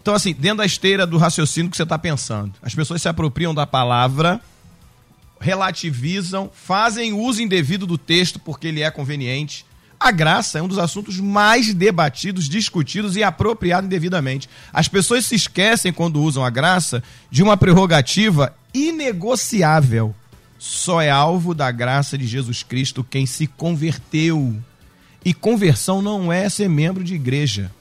[0.02, 3.54] Então, assim, dentro da esteira do raciocínio que você está pensando, as pessoas se apropriam
[3.54, 4.40] da palavra,
[5.40, 9.66] relativizam, fazem uso indevido do texto porque ele é conveniente.
[10.00, 14.50] A graça é um dos assuntos mais debatidos, discutidos e apropriados indevidamente.
[14.72, 20.14] As pessoas se esquecem, quando usam a graça, de uma prerrogativa inegociável.
[20.60, 24.56] Só é alvo da graça de Jesus Cristo quem se converteu.
[25.24, 27.72] E conversão não é ser membro de igreja.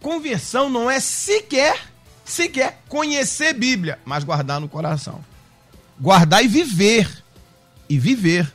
[0.00, 1.76] Conversão não é sequer,
[2.24, 5.24] sequer conhecer Bíblia, mas guardar no coração.
[6.00, 7.08] Guardar e viver.
[7.88, 8.52] E viver.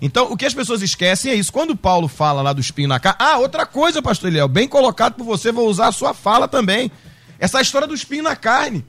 [0.00, 1.52] Então, o que as pessoas esquecem é isso.
[1.52, 3.18] Quando Paulo fala lá do espinho na carne.
[3.20, 6.90] Ah, outra coisa, pastor Eliel, bem colocado por você, vou usar a sua fala também.
[7.38, 8.84] Essa história do espinho na carne.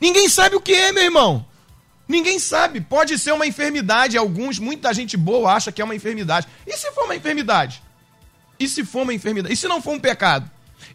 [0.00, 1.44] Ninguém sabe o que é, meu irmão.
[2.06, 2.80] Ninguém sabe.
[2.80, 4.16] Pode ser uma enfermidade.
[4.16, 6.46] Alguns, muita gente boa acha que é uma enfermidade.
[6.66, 7.82] E se for uma enfermidade?
[8.58, 9.52] E se for uma enfermidade?
[9.52, 10.48] E se não for um pecado?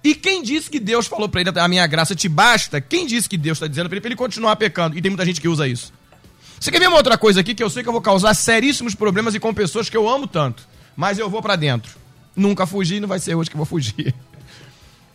[0.04, 2.80] E quem disse que Deus falou pra ele, a minha graça te basta?
[2.80, 4.98] Quem disse que Deus está dizendo pra ele, pra ele continuar pecando?
[4.98, 5.92] E tem muita gente que usa isso.
[6.60, 8.94] Você quer ver uma outra coisa aqui que eu sei que eu vou causar seríssimos
[8.96, 11.92] problemas e com pessoas que eu amo tanto, mas eu vou pra dentro.
[12.36, 14.14] Nunca fugi não vai ser hoje que eu vou fugir.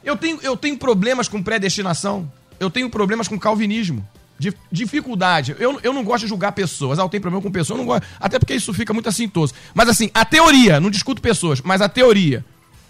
[0.04, 2.30] Eu tenho, eu tenho problemas com predestinação.
[2.60, 4.06] Eu tenho problemas com calvinismo.
[4.38, 5.56] Dif- dificuldade.
[5.58, 6.98] Eu, eu não gosto de julgar pessoas.
[6.98, 8.06] Ah, eu tenho problema com pessoas, eu não gosto.
[8.20, 9.54] Até porque isso fica muito assintoso.
[9.72, 12.44] Mas assim, a teoria, não discuto pessoas, mas a teoria.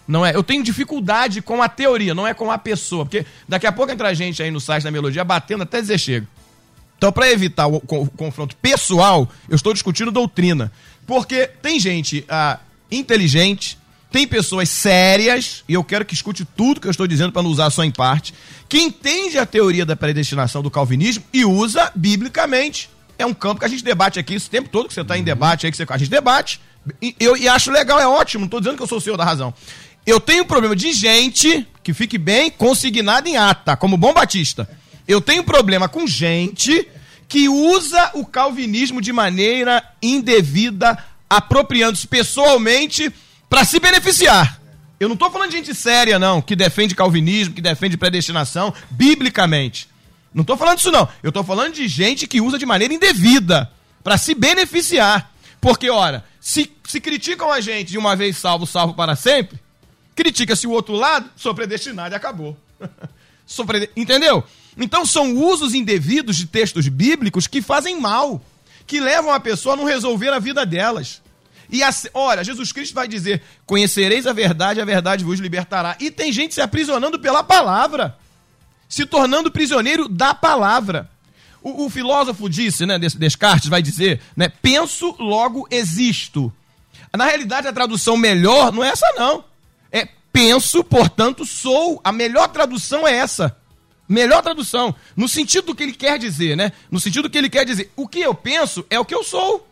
[0.09, 0.35] Não é?
[0.35, 3.05] Eu tenho dificuldade com a teoria, não é com a pessoa.
[3.05, 6.27] Porque daqui a pouco entra gente aí no site da Melodia batendo até dizer chega.
[6.97, 10.73] Então, para evitar o, o confronto pessoal, eu estou discutindo doutrina.
[11.07, 12.59] Porque tem gente ah,
[12.91, 13.79] inteligente,
[14.11, 17.51] tem pessoas sérias, e eu quero que escute tudo que eu estou dizendo para não
[17.51, 18.33] usar só em parte,
[18.69, 22.89] que entende a teoria da predestinação do calvinismo e usa biblicamente.
[23.19, 25.23] É um campo que a gente debate aqui esse tempo todo que você está em
[25.23, 26.61] debate aí, que você, a gente debate.
[27.01, 29.17] E, eu, e acho legal, é ótimo, não estou dizendo que eu sou o senhor
[29.17, 29.53] da razão.
[30.07, 34.69] Eu tenho um problema de gente que fique bem consignada em ata, como bom batista.
[35.07, 36.89] Eu tenho problema com gente
[37.29, 40.97] que usa o calvinismo de maneira indevida,
[41.29, 43.13] apropriando-se pessoalmente
[43.49, 44.61] para se beneficiar.
[44.99, 49.89] Eu não estou falando de gente séria, não, que defende calvinismo, que defende predestinação, biblicamente.
[50.33, 51.09] Não estou falando disso, não.
[51.23, 53.71] Eu estou falando de gente que usa de maneira indevida
[54.03, 55.33] para se beneficiar.
[55.61, 59.59] Porque, ora, se, se criticam a gente de uma vez salvo, salvo para sempre,
[60.15, 62.57] critica-se o outro lado, sou predestinado e acabou.
[63.97, 64.43] Entendeu?
[64.77, 68.43] Então são usos indevidos de textos bíblicos que fazem mal,
[68.87, 71.23] que levam a pessoa a não resolver a vida delas.
[71.71, 75.97] E assim, ora, Jesus Cristo vai dizer: Conhecereis a verdade, a verdade vos libertará.
[76.01, 78.17] E tem gente se aprisionando pela palavra,
[78.89, 81.11] se tornando prisioneiro da palavra.
[81.63, 86.53] O, o filósofo disse, né, Des- Descartes vai dizer, né, penso, logo existo.
[87.17, 89.45] Na realidade, a tradução melhor não é essa, não.
[90.35, 92.01] Penso, portanto, sou.
[92.03, 93.57] A melhor tradução é essa.
[94.09, 94.93] Melhor tradução.
[95.15, 96.73] No sentido do que ele quer dizer, né?
[96.91, 97.93] No sentido do que ele quer dizer.
[97.95, 99.65] O que eu penso é o que eu sou.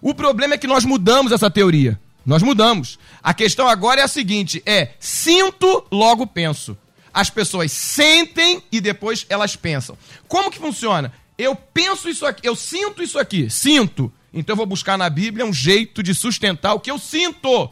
[0.00, 2.00] O problema é que nós mudamos essa teoria.
[2.24, 2.98] Nós mudamos.
[3.22, 6.78] A questão agora é a seguinte: é sinto, logo penso.
[7.12, 9.98] As pessoas sentem e depois elas pensam.
[10.26, 11.12] Como que funciona?
[11.36, 14.10] Eu penso isso aqui, eu sinto isso aqui, sinto.
[14.32, 17.70] Então eu vou buscar na Bíblia um jeito de sustentar o que eu sinto.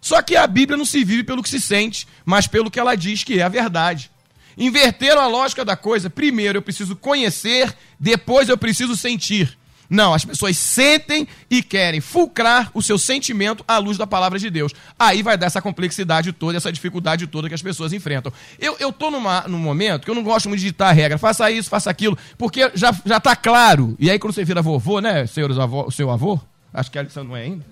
[0.00, 2.94] Só que a Bíblia não se vive pelo que se sente, mas pelo que ela
[2.94, 4.10] diz que é a verdade.
[4.56, 6.10] Inverteram a lógica da coisa.
[6.10, 9.58] Primeiro eu preciso conhecer, depois eu preciso sentir.
[9.90, 14.48] Não, as pessoas sentem e querem fulcrar o seu sentimento à luz da palavra de
[14.48, 14.72] Deus.
[14.96, 18.32] Aí vai dar essa complexidade toda, essa dificuldade toda que as pessoas enfrentam.
[18.56, 21.68] Eu, eu tô num momento que eu não gosto muito de ditar regra, faça isso,
[21.68, 23.96] faça aquilo, porque já, já tá claro.
[23.98, 26.38] E aí quando você vira vovô, né, senhores avô, seu avô?
[26.72, 27.66] Acho que a Alexandre não é ainda.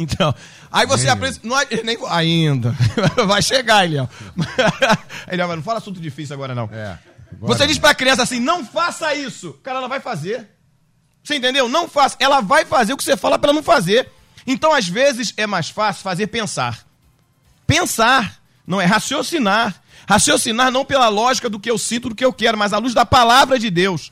[0.00, 0.34] Então,
[0.72, 1.40] aí você aprende.
[1.42, 2.74] Não, nem, ainda.
[3.26, 4.08] Vai chegar, Eliel.
[5.30, 6.68] Eliel, não fala assunto difícil agora, não.
[6.72, 6.98] É.
[7.40, 9.52] Você diz pra criança assim: não faça isso.
[9.62, 10.48] Cara, ela vai fazer.
[11.22, 11.68] Você entendeu?
[11.68, 12.16] Não faça.
[12.18, 14.10] Ela vai fazer o que você fala para ela não fazer.
[14.46, 16.84] Então, às vezes, é mais fácil fazer pensar.
[17.66, 19.80] Pensar, não é raciocinar.
[20.08, 22.94] Raciocinar não pela lógica do que eu sinto, do que eu quero, mas à luz
[22.94, 24.10] da palavra de Deus.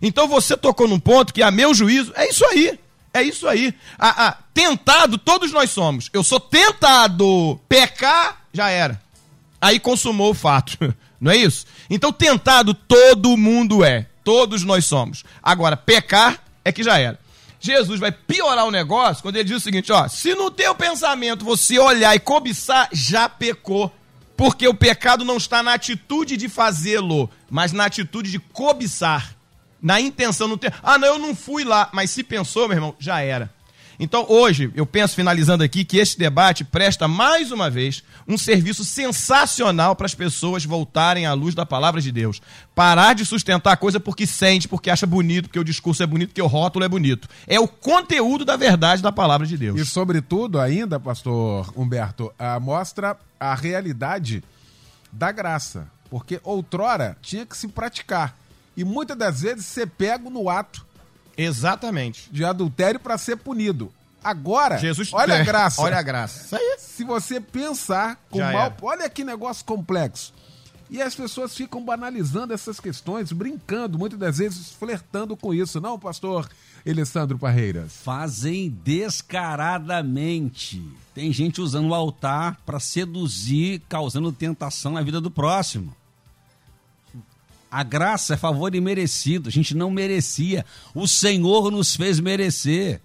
[0.00, 2.78] Então você tocou num ponto que, a meu juízo, é isso aí.
[3.16, 3.74] É isso aí.
[3.98, 6.10] Ah, ah, tentado, todos nós somos.
[6.12, 7.58] Eu sou tentado.
[7.66, 9.00] Pecar, já era.
[9.58, 10.94] Aí consumou o fato.
[11.18, 11.64] Não é isso?
[11.88, 14.06] Então, tentado, todo mundo é.
[14.22, 15.24] Todos nós somos.
[15.42, 17.18] Agora, pecar é que já era.
[17.58, 21.42] Jesus vai piorar o negócio quando ele diz o seguinte: ó, se no teu pensamento
[21.42, 23.90] você olhar e cobiçar, já pecou.
[24.36, 29.35] Porque o pecado não está na atitude de fazê-lo, mas na atitude de cobiçar.
[29.86, 30.74] Na intenção, não ter.
[30.82, 31.88] Ah, não, eu não fui lá.
[31.92, 33.54] Mas se pensou, meu irmão, já era.
[34.00, 38.84] Então, hoje, eu penso, finalizando aqui, que este debate presta mais uma vez um serviço
[38.84, 42.42] sensacional para as pessoas voltarem à luz da palavra de Deus.
[42.74, 46.30] Parar de sustentar a coisa porque sente, porque acha bonito, porque o discurso é bonito,
[46.30, 47.28] porque o rótulo é bonito.
[47.46, 49.80] É o conteúdo da verdade da palavra de Deus.
[49.80, 54.42] E, sobretudo, ainda, pastor Humberto, ah, mostra a realidade
[55.12, 55.86] da graça.
[56.10, 58.36] Porque outrora tinha que se praticar.
[58.76, 60.84] E muitas das vezes ser pego no ato
[61.36, 62.28] Exatamente.
[62.30, 63.92] de adultério para ser punido.
[64.22, 65.80] Agora, Jesus olha a é, graça.
[65.80, 66.44] Olha a graça.
[66.44, 66.76] Isso aí.
[66.78, 68.76] Se você pensar com Já mal, era.
[68.82, 70.34] olha que negócio complexo.
[70.90, 75.98] E as pessoas ficam banalizando essas questões, brincando, muitas das vezes flertando com isso, não,
[75.98, 76.48] pastor
[76.86, 77.92] Alessandro Parreiras?
[78.04, 80.82] Fazem descaradamente.
[81.14, 85.92] Tem gente usando o altar para seduzir, causando tentação na vida do próximo.
[87.70, 90.64] A graça é favor imerecido, a gente não merecia.
[90.94, 93.00] O Senhor nos fez merecer.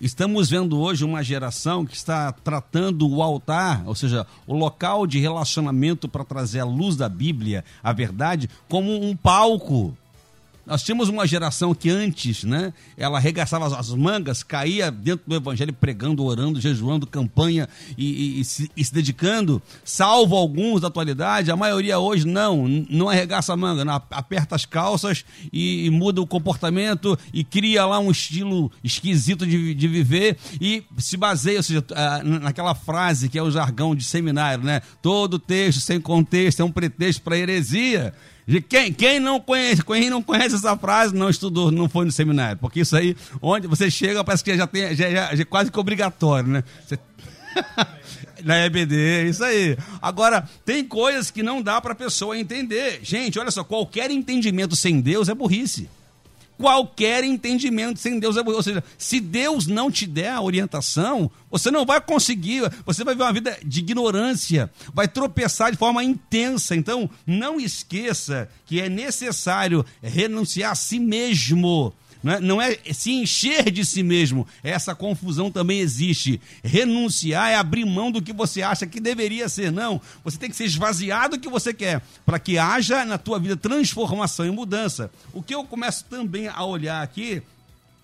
[0.00, 5.18] Estamos vendo hoje uma geração que está tratando o altar, ou seja, o local de
[5.18, 9.96] relacionamento para trazer a luz da Bíblia, a verdade, como um palco.
[10.68, 15.34] Nós tínhamos uma geração que antes, né, ela arregaçava as- as mangas, caía dentro do
[15.34, 17.66] evangelho pregando, orando, jejuando, campanha
[17.96, 22.68] e, e- e se, e se dedicando, salvo alguns da atualidade, a maioria hoje não,
[22.68, 27.98] não arregaça a manga, não, aperta as calças e, muda o comportamento e cria lá
[27.98, 31.82] um estilo esquisito de, de viver e se baseia, ou seja,
[32.22, 34.82] na- naquela frase que é o jargão de seminário, né?
[35.00, 38.12] Todo texto sem contexto é um pretexto para heresia.
[38.68, 42.56] Quem, quem não conhece, quem não conhece essa frase não estudou, não foi no seminário,
[42.58, 45.70] porque isso aí, onde você chega, parece que já tem, já, já- já é quase
[45.70, 46.64] que obrigatório, né?
[46.86, 46.98] Você-
[48.44, 49.76] Na EBD, isso aí.
[50.00, 53.00] Agora, tem coisas que não dá para a pessoa entender.
[53.02, 55.88] Gente, olha só, qualquer entendimento sem Deus é burrice.
[56.58, 58.36] Qualquer entendimento sem Deus.
[58.36, 63.14] Ou seja, se Deus não te der a orientação, você não vai conseguir, você vai
[63.14, 66.74] viver uma vida de ignorância, vai tropeçar de forma intensa.
[66.74, 71.94] Então, não esqueça que é necessário renunciar a si mesmo.
[72.28, 74.46] Não é, não é se encher de si mesmo.
[74.62, 76.38] Essa confusão também existe.
[76.62, 79.72] Renunciar é abrir mão do que você acha que deveria ser.
[79.72, 79.98] Não.
[80.22, 83.56] Você tem que ser esvaziado do que você quer, para que haja na tua vida
[83.56, 85.10] transformação e mudança.
[85.32, 87.42] O que eu começo também a olhar aqui,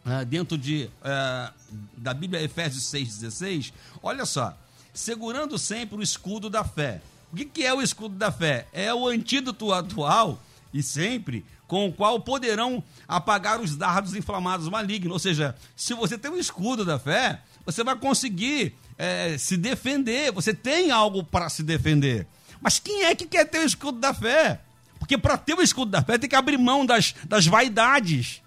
[0.07, 1.53] ah, dentro de, ah,
[1.95, 3.73] da Bíblia Efésios 6,16,
[4.03, 4.57] olha só.
[4.95, 7.03] Segurando sempre o escudo da fé.
[7.31, 8.69] O que, que é o escudo da fé?
[8.73, 10.41] É o antídoto atual
[10.73, 15.13] e sempre com o qual poderão apagar os dardos inflamados malignos.
[15.13, 20.33] Ou seja, se você tem um escudo da fé, você vai conseguir eh, se defender,
[20.33, 22.27] você tem algo para se defender.
[22.61, 24.61] Mas quem é que quer ter o escudo da fé?
[24.99, 28.43] Porque para ter o escudo da fé tem que abrir mão das, das vaidades.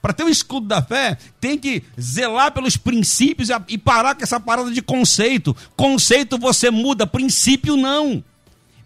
[0.00, 4.40] Para ter o escudo da fé, tem que zelar pelos princípios e parar com essa
[4.40, 5.54] parada de conceito.
[5.76, 8.24] Conceito você muda, princípio não.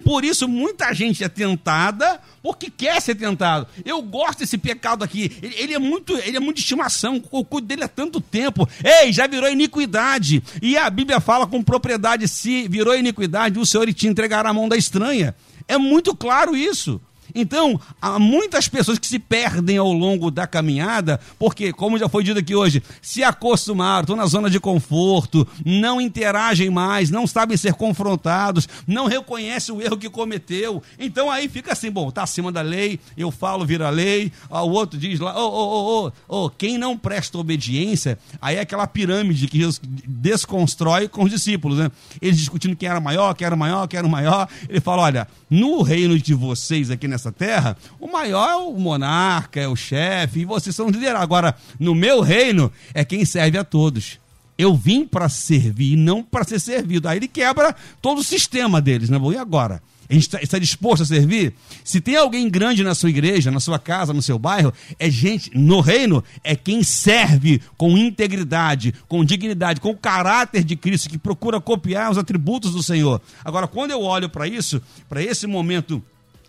[0.05, 3.67] Por isso, muita gente é tentada porque quer ser tentado.
[3.85, 5.33] Eu gosto desse pecado aqui.
[5.43, 7.23] Ele, ele é muito, ele é muito de estimação.
[7.33, 8.69] Eu cuido dele há tanto tempo.
[8.85, 10.43] Ei, já virou iniquidade.
[10.61, 14.69] E a Bíblia fala com propriedade: se virou iniquidade, o Senhor te entregará a mão
[14.69, 15.35] da estranha.
[15.67, 17.01] É muito claro isso.
[17.35, 22.22] Então, há muitas pessoas que se perdem ao longo da caminhada, porque, como já foi
[22.22, 27.57] dito aqui hoje, se acostumaram, estão na zona de conforto, não interagem mais, não sabem
[27.57, 30.82] ser confrontados, não reconhecem o erro que cometeu.
[30.99, 34.99] Então aí fica assim, bom, tá acima da lei, eu falo, vira lei, o outro
[34.99, 39.59] diz lá, ô, ô, ô, ô, quem não presta obediência, aí é aquela pirâmide que
[39.59, 41.91] Jesus desconstrói com os discípulos, né?
[42.20, 44.49] Eles discutindo quem era maior, quem era maior, quem era maior.
[44.68, 49.61] Ele fala, olha, no reino de vocês aqui nessa terra, o maior é o monarca,
[49.61, 51.20] é o chefe, e vocês são líderes.
[51.20, 54.18] Agora, no meu reino, é quem serve a todos.
[54.57, 57.09] Eu vim para servir, não para ser servido.
[57.09, 59.18] Aí ele quebra todo o sistema deles, né?
[59.33, 59.83] E agora?
[60.09, 61.55] A gente está tá disposto a servir?
[61.83, 65.51] Se tem alguém grande na sua igreja, na sua casa, no seu bairro, é gente,
[65.57, 71.18] no reino, é quem serve com integridade, com dignidade, com o caráter de Cristo, que
[71.18, 73.20] procura copiar os atributos do Senhor.
[73.45, 76.03] Agora, quando eu olho para isso, para esse momento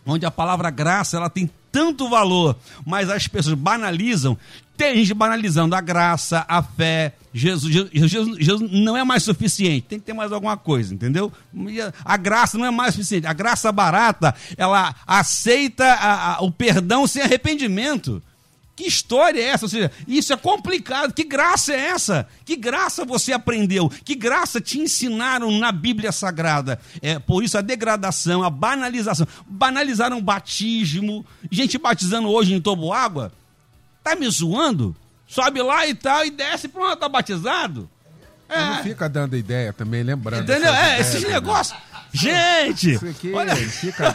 [0.06, 4.38] onde a palavra graça ela tem tanto valor, mas as pessoas banalizam.
[4.78, 7.14] Tem gente banalizando a graça, a fé.
[7.34, 11.32] Jesus, Jesus, Jesus, não é mais suficiente, tem que ter mais alguma coisa, entendeu?
[12.04, 13.28] A graça não é mais suficiente.
[13.28, 18.24] A graça barata, ela aceita a, a, o perdão sem arrependimento.
[18.76, 19.66] Que história é essa?
[19.66, 21.14] Ou seja, isso é complicado.
[21.14, 22.28] Que graça é essa?
[22.44, 23.90] Que graça você aprendeu?
[24.04, 26.80] Que graça te ensinaram na Bíblia Sagrada?
[27.02, 29.26] É por isso a degradação, a banalização.
[29.48, 31.26] Banalizaram o batismo.
[31.50, 33.32] Gente batizando hoje em Toboágua.
[34.04, 34.94] Tá me zoando?
[35.26, 37.90] Sobe lá e tal, e desce, pronto, tá batizado.
[38.48, 38.64] É.
[38.64, 40.44] Não fica dando ideia também, lembrando.
[40.44, 40.74] Entendeu?
[40.74, 41.30] É, esses né?
[41.30, 41.78] negócios.
[42.14, 42.92] Gente!
[42.94, 43.56] Isso aqui olha...
[43.56, 44.14] fica,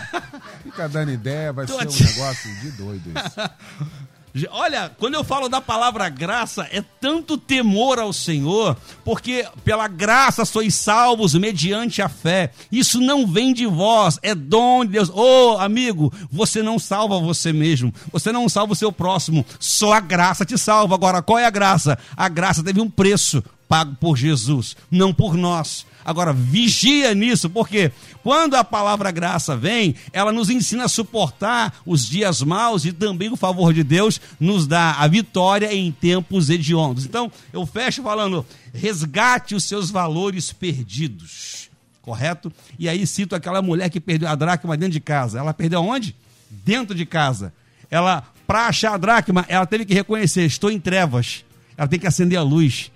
[0.63, 3.41] fica dando ideia, vai Tô ser um negócio de doido isso.
[4.51, 10.45] Olha, quando eu falo da palavra graça, é tanto temor ao Senhor, porque pela graça
[10.45, 12.53] sois salvos mediante a fé.
[12.71, 15.09] Isso não vem de vós, é dom de Deus.
[15.09, 19.93] Ô, oh, amigo, você não salva você mesmo, você não salva o seu próximo, só
[19.95, 20.95] a graça te salva.
[20.95, 21.99] Agora, qual é a graça?
[22.17, 25.87] A graça teve um preço pago por Jesus, não por nós.
[26.05, 27.93] Agora, vigia nisso, porque
[28.23, 33.31] quando a palavra graça vem, ela nos ensina a suportar os dias maus e também
[33.31, 37.05] o favor de Deus nos dá a vitória em tempos hediondos.
[37.05, 41.71] Então, eu fecho falando: resgate os seus valores perdidos.
[42.03, 42.53] Correto?
[42.79, 45.39] E aí cito aquela mulher que perdeu a dracma dentro de casa.
[45.39, 46.17] Ela perdeu onde?
[46.51, 47.53] Dentro de casa.
[47.91, 51.45] Ela, para achar a dracma, ela teve que reconhecer: estou em trevas.
[51.77, 52.91] Ela tem que acender a luz.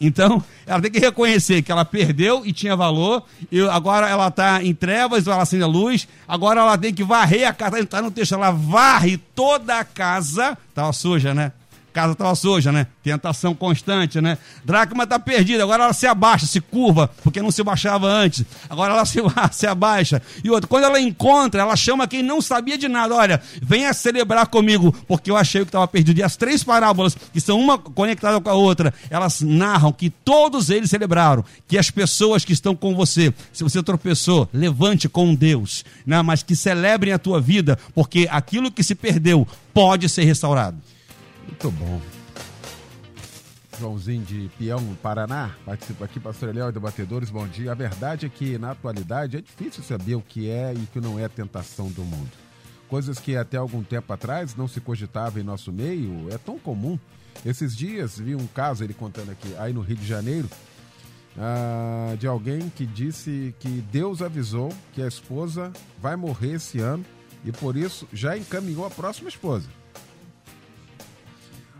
[0.00, 4.62] Então, ela tem que reconhecer que ela perdeu e tinha valor, e agora ela está
[4.62, 8.10] em trevas, ela acende a luz, agora ela tem que varrer a casa, está no
[8.10, 11.52] texto, ela varre toda a casa, estava suja, né?
[11.98, 12.86] Casa estava suja, né?
[13.02, 14.38] Tentação constante, né?
[14.64, 18.44] Dracma está perdida, agora ela se abaixa, se curva, porque não se baixava antes.
[18.70, 19.18] Agora ela se,
[19.50, 20.22] se abaixa.
[20.44, 23.16] E outra, quando ela encontra, ela chama quem não sabia de nada.
[23.16, 26.20] Olha, venha celebrar comigo, porque eu achei que estava perdido.
[26.20, 30.70] E as três parábolas, que são uma conectada com a outra, elas narram que todos
[30.70, 35.84] eles celebraram, que as pessoas que estão com você, se você tropeçou, levante com Deus,
[36.06, 36.22] né?
[36.22, 40.76] mas que celebrem a tua vida, porque aquilo que se perdeu pode ser restaurado.
[41.48, 42.00] Muito bom.
[43.80, 47.72] Joãozinho de Peão, Paraná, participa aqui, Pastor Eliel, debatedores, bom dia.
[47.72, 51.00] A verdade é que, na atualidade, é difícil saber o que é e o que
[51.00, 52.30] não é tentação do mundo.
[52.88, 56.98] Coisas que até algum tempo atrás não se cogitava em nosso meio, é tão comum.
[57.46, 60.50] Esses dias vi um caso, ele contando aqui, aí no Rio de Janeiro,
[61.38, 67.04] ah, de alguém que disse que Deus avisou que a esposa vai morrer esse ano
[67.44, 69.77] e por isso já encaminhou a próxima esposa.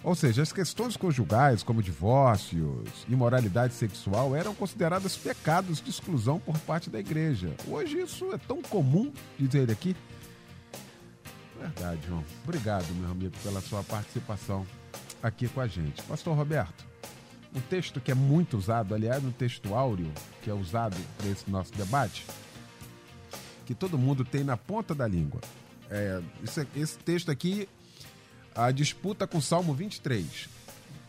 [0.09, 6.59] Ou seja, as questões conjugais, como divórcios, imoralidade sexual, eram consideradas pecados de exclusão por
[6.61, 7.55] parte da igreja.
[7.67, 9.95] Hoje isso é tão comum, diz ele aqui.
[11.61, 12.25] Verdade, João.
[12.43, 14.67] Obrigado, meu amigo, pela sua participação
[15.23, 16.03] aqui com a gente.
[16.05, 16.87] Pastor Roberto,
[17.55, 21.51] um texto que é muito usado, aliás, um texto áureo, que é usado para esse
[21.51, 22.25] nosso debate,
[23.67, 25.43] que todo mundo tem na ponta da língua.
[25.91, 26.23] É,
[26.75, 27.69] esse texto aqui
[28.59, 30.49] a disputa com Salmo 23.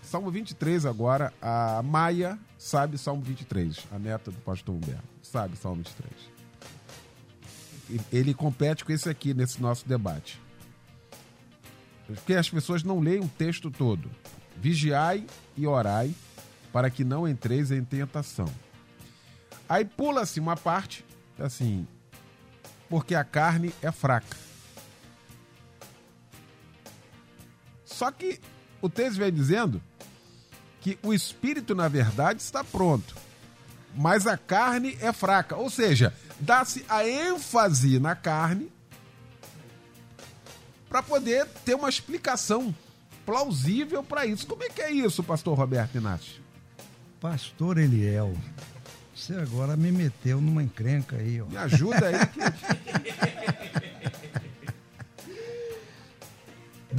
[0.04, 5.78] Salmo 23 agora, a Maia sabe Salmo 23, a neta do pastor Humberto, sabe Salmo
[5.78, 8.06] 23.
[8.14, 10.39] Ele compete com esse aqui nesse nosso debate.
[12.06, 14.10] Porque as pessoas não leem o texto todo.
[14.56, 15.26] Vigiai
[15.58, 16.14] e orai
[16.72, 18.50] para que não entreis em tentação.
[19.68, 21.04] Aí pula-se uma parte,
[21.39, 21.88] assim,
[22.88, 24.49] porque a carne é fraca.
[28.00, 28.39] Só que
[28.82, 29.82] o texto vem dizendo
[30.80, 33.14] que o espírito, na verdade, está pronto,
[33.93, 35.58] mas a carne é fraca.
[35.58, 38.72] Ou seja, dá-se a ênfase na carne
[40.88, 42.74] para poder ter uma explicação
[43.26, 44.47] plausível para isso.
[44.47, 46.41] Como é que é isso, pastor Roberto Inácio?
[47.20, 48.34] Pastor Eliel,
[49.14, 51.45] você agora me meteu numa encrenca aí, ó.
[51.47, 52.26] Me ajuda aí.
[52.28, 53.78] Que...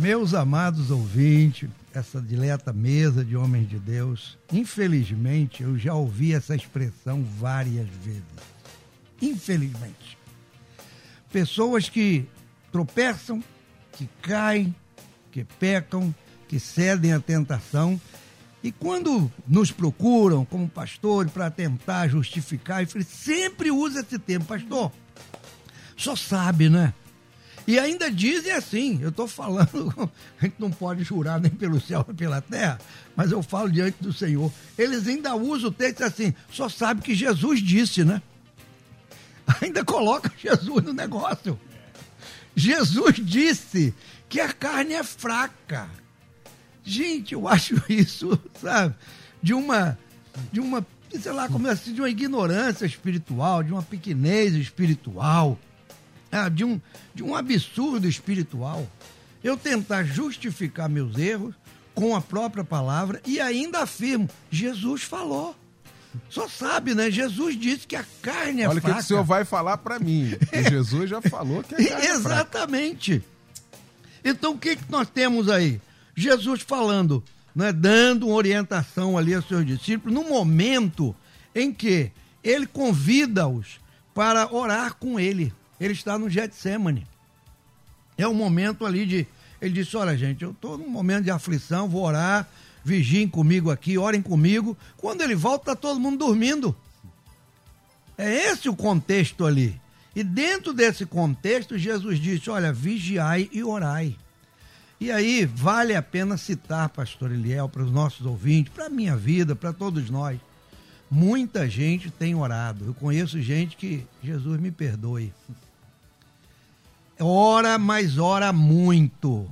[0.01, 6.55] Meus amados ouvintes, essa dileta mesa de homens de Deus, infelizmente eu já ouvi essa
[6.55, 8.23] expressão várias vezes.
[9.21, 10.17] Infelizmente.
[11.31, 12.27] Pessoas que
[12.73, 13.45] tropeçam,
[13.93, 14.75] que caem,
[15.31, 16.15] que pecam,
[16.49, 18.01] que cedem à tentação.
[18.63, 24.91] E quando nos procuram como pastor para tentar justificar, ele sempre usa esse termo, pastor.
[25.95, 26.95] Só sabe, né?
[27.67, 29.93] E ainda dizem assim, eu estou falando,
[30.41, 32.79] a gente não pode jurar nem pelo céu nem pela terra,
[33.15, 34.53] mas eu falo diante do Senhor.
[34.77, 38.23] Eles ainda usam o texto assim, só sabe que Jesus disse, né?
[39.61, 41.59] Ainda coloca Jesus no negócio.
[42.55, 43.95] Jesus disse
[44.29, 45.89] que a carne é fraca.
[46.85, 48.95] Gente, eu acho isso, sabe,
[49.43, 49.99] de uma,
[50.53, 55.59] de uma, sei lá, como assim, de uma ignorância espiritual, de uma pequenez espiritual,
[56.31, 56.81] ah, de, um,
[57.14, 58.87] de um absurdo espiritual.
[59.43, 61.55] Eu tentar justificar meus erros
[61.95, 65.57] com a própria palavra e ainda afirmo, Jesus falou.
[66.28, 67.11] Só sabe, né?
[67.11, 68.87] Jesus disse que a carne é Olha fraca.
[68.87, 70.37] Olha o que o senhor vai falar para mim.
[70.68, 73.12] Jesus já falou que a carne Exatamente.
[73.12, 73.31] É fraca.
[74.24, 75.81] Então o que, que nós temos aí?
[76.14, 77.22] Jesus falando,
[77.55, 81.14] né, dando uma orientação ali aos seus discípulos, no momento
[81.55, 82.11] em que
[82.43, 83.81] ele convida-os
[84.14, 85.53] para orar com ele.
[85.81, 87.07] Ele está no Getsemane.
[88.18, 89.26] É um momento ali de.
[89.61, 92.47] Ele disse: Olha, gente, eu estou num momento de aflição, vou orar,
[92.85, 94.76] vigiem comigo aqui, orem comigo.
[94.99, 96.76] Quando ele volta, está todo mundo dormindo.
[98.18, 99.81] É esse o contexto ali.
[100.14, 104.14] E dentro desse contexto, Jesus disse: Olha, vigiai e orai.
[105.01, 109.16] E aí, vale a pena citar, pastor Eliel, para os nossos ouvintes, para a minha
[109.16, 110.39] vida, para todos nós.
[111.11, 112.85] Muita gente tem orado.
[112.85, 115.33] Eu conheço gente que, Jesus me perdoe.
[117.21, 119.49] Ora, mas ora muito.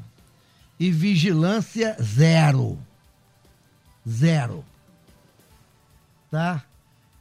[0.80, 2.78] E vigilância zero.
[4.08, 4.64] Zero.
[6.30, 6.64] Tá?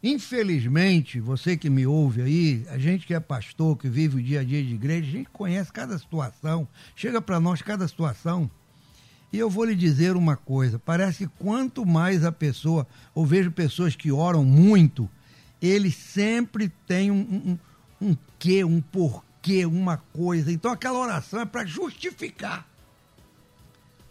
[0.02, 4.41] Infelizmente, você que me ouve aí, a gente que é pastor, que vive o dia
[4.41, 8.50] a dia de igreja, a gente conhece cada situação, chega para nós cada situação.
[9.34, 13.52] E eu vou lhe dizer uma coisa: parece que quanto mais a pessoa, ou vejo
[13.52, 15.10] pessoas que oram muito,
[15.62, 17.58] eles sempre têm um,
[18.02, 19.27] um, um quê, um porquê,
[19.66, 20.52] uma coisa.
[20.52, 22.68] Então aquela oração é para justificar.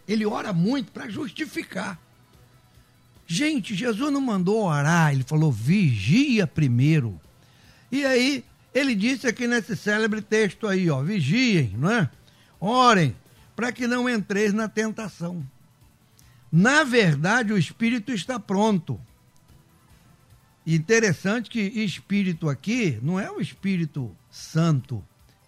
[0.07, 1.99] Ele ora muito para justificar.
[3.27, 7.21] Gente, Jesus não mandou orar, ele falou vigia primeiro.
[7.91, 12.09] E aí, ele disse aqui nesse célebre texto aí, ó, vigiem, não é?
[12.61, 13.17] Orem,
[13.57, 15.45] para que não entreis na tentação.
[16.53, 19.01] Na verdade, o espírito está pronto.
[20.65, 25.05] Interessante que espírito aqui não é o espírito santo,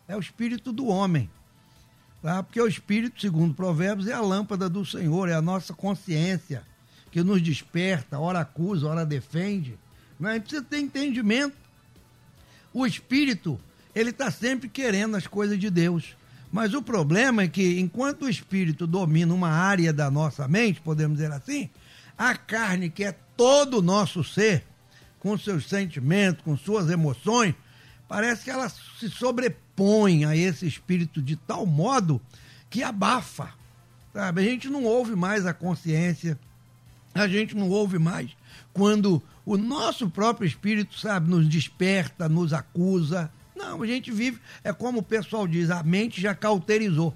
[0.09, 1.31] é o espírito do homem.
[2.23, 2.43] Tá?
[2.43, 6.63] Porque o espírito, segundo Provérbios, é a lâmpada do Senhor, é a nossa consciência
[7.13, 9.79] que nos desperta, ora acusa, ora defende.
[10.19, 10.41] Não é?
[10.41, 11.55] precisa ter entendimento.
[12.73, 13.61] O espírito,
[13.95, 16.17] ele está sempre querendo as coisas de Deus.
[16.51, 21.19] Mas o problema é que, enquanto o espírito domina uma área da nossa mente, podemos
[21.19, 21.69] dizer assim,
[22.17, 24.65] a carne, que é todo o nosso ser,
[25.21, 27.55] com seus sentimentos, com suas emoções,
[28.09, 32.21] parece que ela se sobrepõe a esse espírito de tal modo
[32.69, 33.53] que abafa.
[34.13, 34.41] Sabe?
[34.41, 36.39] A gente não ouve mais a consciência,
[37.15, 38.31] a gente não ouve mais
[38.73, 43.31] quando o nosso próprio espírito, sabe, nos desperta, nos acusa.
[43.57, 47.13] Não, a gente vive, é como o pessoal diz, a mente já cauterizou.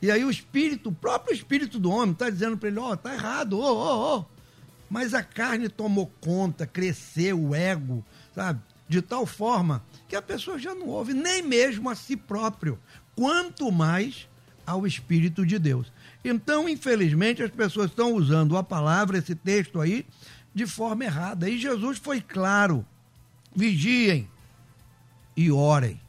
[0.00, 2.96] E aí o espírito, o próprio espírito do homem, está dizendo para ele: ó, oh,
[2.96, 4.24] tá errado, ô, ô, ô.
[4.88, 8.60] Mas a carne tomou conta, cresceu o ego, sabe?
[8.88, 12.78] De tal forma que a pessoa já não ouve nem mesmo a si próprio,
[13.14, 14.28] quanto mais
[14.66, 15.92] ao Espírito de Deus.
[16.24, 20.06] Então, infelizmente, as pessoas estão usando a palavra, esse texto aí,
[20.54, 21.48] de forma errada.
[21.48, 22.84] E Jesus foi claro:
[23.54, 24.28] vigiem
[25.36, 26.00] e orem.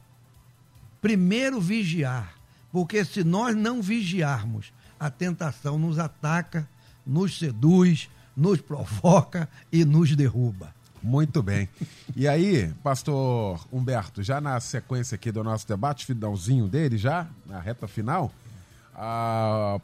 [1.00, 2.34] Primeiro vigiar,
[2.70, 6.68] porque se nós não vigiarmos, a tentação nos ataca,
[7.06, 10.74] nos seduz, nos provoca e nos derruba.
[11.02, 11.68] Muito bem.
[12.14, 17.58] E aí, pastor Humberto, já na sequência aqui do nosso debate, finalzinho dele, já, na
[17.58, 18.30] reta final,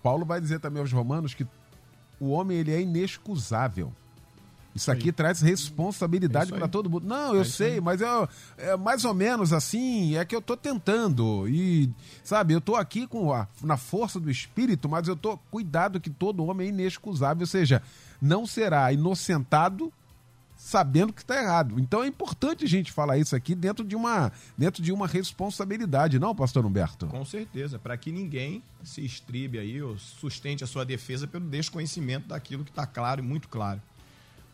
[0.03, 1.47] Paulo vai dizer também aos romanos que
[2.21, 3.93] o homem ele é inexcusável.
[4.75, 7.07] Isso aqui traz responsabilidade É para todo mundo.
[7.07, 7.81] Não, eu É sei, aí.
[7.81, 11.49] mas eu, é mais ou menos assim, é que eu tô tentando.
[11.49, 11.91] E,
[12.23, 16.11] sabe, eu tô aqui com a, na força do espírito, mas eu tô cuidado que
[16.11, 17.83] todo homem é inexcusável, ou seja,
[18.21, 19.91] não será inocentado
[20.57, 21.79] sabendo que está errado.
[21.79, 26.19] Então é importante a gente falar isso aqui dentro de uma, dentro de uma responsabilidade,
[26.19, 27.07] não, pastor Humberto?
[27.07, 32.29] Com certeza, para que ninguém se estribe aí ou sustente a sua defesa pelo desconhecimento
[32.29, 33.81] daquilo que está claro e muito claro.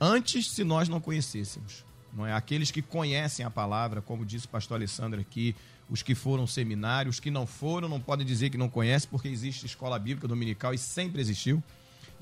[0.00, 2.32] Antes, se nós não conhecêssemos, não é?
[2.32, 5.54] Aqueles que conhecem a palavra, como disse o pastor Alessandro aqui,
[5.88, 9.28] os que foram seminários, os que não foram, não podem dizer que não conhecem, porque
[9.28, 11.62] existe escola bíblica dominical e sempre existiu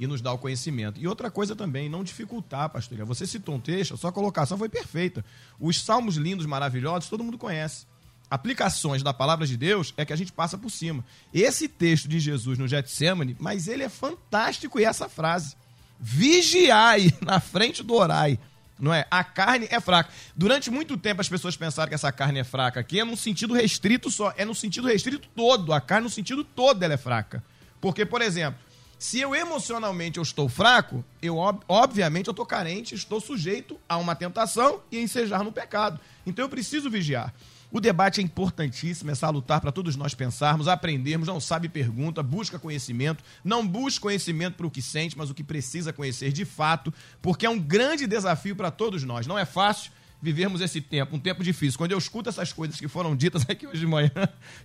[0.00, 0.98] e nos dá o conhecimento.
[0.98, 3.04] E outra coisa também, não dificultar, pastor.
[3.04, 5.22] Você citou um texto, a sua colocação foi perfeita.
[5.60, 7.84] Os salmos lindos, maravilhosos, todo mundo conhece.
[8.30, 11.04] Aplicações da palavra de Deus é que a gente passa por cima.
[11.34, 15.54] Esse texto de Jesus no Getsemane, mas ele é fantástico e essa frase.
[16.00, 18.38] Vigiai na frente do orai.
[18.78, 19.06] Não é?
[19.10, 20.10] A carne é fraca.
[20.34, 23.52] Durante muito tempo as pessoas pensaram que essa carne é fraca aqui é num sentido
[23.52, 25.74] restrito só, é no sentido restrito todo.
[25.74, 27.44] A carne no sentido todo ela é fraca.
[27.82, 28.58] Porque, por exemplo,
[29.00, 33.96] se eu emocionalmente eu estou fraco, eu ob- obviamente eu estou carente, estou sujeito a
[33.96, 35.98] uma tentação e ensejar no pecado.
[36.26, 37.32] Então eu preciso vigiar.
[37.72, 42.58] O debate é importantíssimo, é salutar para todos nós pensarmos, aprendermos, não sabe pergunta, busca
[42.58, 46.92] conhecimento, não busca conhecimento para o que sente, mas o que precisa conhecer de fato,
[47.22, 49.26] porque é um grande desafio para todos nós.
[49.26, 51.78] Não é fácil vivermos esse tempo, um tempo difícil.
[51.78, 54.10] Quando eu escuto essas coisas que foram ditas aqui hoje de manhã,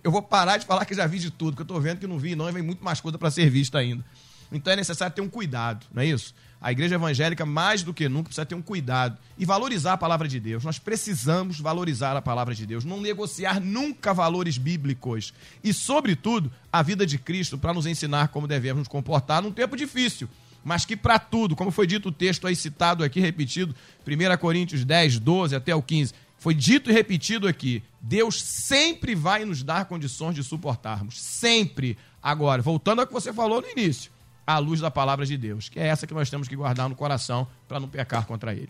[0.04, 2.08] eu vou parar de falar que já vi de tudo, que eu estou vendo que
[2.08, 4.04] não vi não, e vem muito mais coisa para ser vista ainda.
[4.52, 6.34] Então é necessário ter um cuidado, não é isso?
[6.62, 10.28] A igreja evangélica, mais do que nunca, precisa ter um cuidado e valorizar a palavra
[10.28, 10.64] de Deus.
[10.64, 15.34] Nós precisamos valorizar a palavra de Deus, não negociar nunca valores bíblicos.
[15.64, 19.78] E, sobretudo, a vida de Cristo para nos ensinar como devemos nos comportar num tempo
[19.78, 20.28] difícil.
[20.64, 23.76] Mas que para tudo, como foi dito o texto aí citado aqui, repetido,
[24.08, 29.46] 1 Coríntios 10, 12 até o 15, foi dito e repetido aqui: Deus sempre vai
[29.46, 31.22] nos dar condições de suportarmos.
[31.22, 31.98] Sempre.
[32.22, 34.12] Agora, voltando ao que você falou no início,
[34.46, 36.96] à luz da palavra de Deus, que é essa que nós temos que guardar no
[36.96, 38.70] coração para não pecar contra ele.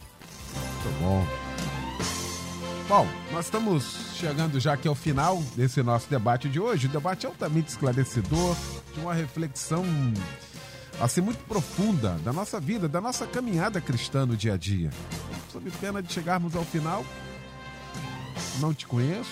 [0.54, 1.28] Muito bom.
[2.88, 3.84] Bom, nós estamos
[4.16, 6.86] chegando já aqui ao final desse nosso debate de hoje.
[6.86, 8.56] O debate é altamente esclarecedor,
[8.94, 9.84] de uma reflexão
[11.02, 14.92] assim muito profunda da nossa vida, da nossa caminhada cristã no dia a dia.
[15.52, 17.04] Sob pena de chegarmos ao final,
[18.60, 19.32] não te conheço,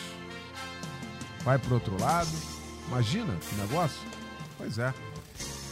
[1.44, 2.32] vai pro outro lado.
[2.88, 4.02] Imagina que negócio?
[4.58, 4.94] Pois é.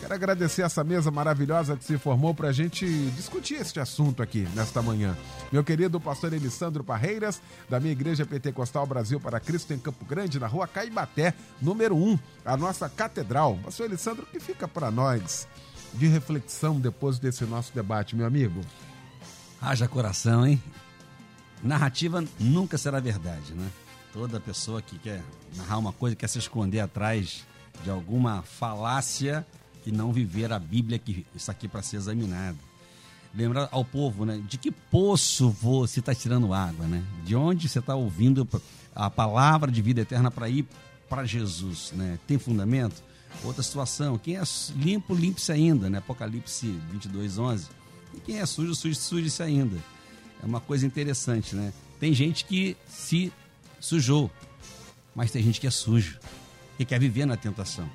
[0.02, 4.48] Quero agradecer essa mesa maravilhosa que se formou para a gente discutir este assunto aqui
[4.56, 5.16] nesta manhã.
[5.52, 7.40] Meu querido pastor Elissandro Parreiras,
[7.70, 12.18] da minha Igreja Pentecostal Brasil para Cristo em Campo Grande, na rua Caibaté, número 1,
[12.44, 13.60] a nossa catedral.
[13.64, 15.48] Pastor Elissandro, o que fica para nós
[15.94, 18.60] de reflexão depois desse nosso debate, meu amigo?
[19.62, 20.60] Haja coração, hein?
[21.62, 23.70] Narrativa nunca será verdade, né?
[24.12, 25.22] Toda pessoa que quer
[25.56, 27.46] narrar uma coisa, quer se esconder atrás
[27.84, 29.46] de alguma falácia
[29.86, 32.58] e não viver a Bíblia que está aqui para ser examinada.
[33.34, 34.44] Lembrar ao povo, né?
[34.48, 37.04] De que poço você está tirando água, né?
[37.24, 38.48] De onde você está ouvindo
[38.94, 40.66] a palavra de vida eterna para ir
[41.10, 42.20] para Jesus, né?
[42.28, 43.02] Tem fundamento?
[43.44, 44.44] Outra situação, quem é
[44.76, 46.00] limpo, limpe-se ainda, né?
[46.00, 47.70] Apocalipse 22, 11.
[48.14, 49.78] E quem é sujo, suje, suje-se ainda.
[50.44, 51.74] É uma coisa interessante, né?
[52.00, 53.32] Tem gente que se
[53.80, 54.30] sujou,
[55.16, 56.20] mas tem gente que é sujo,
[56.78, 57.90] que quer viver na tentação.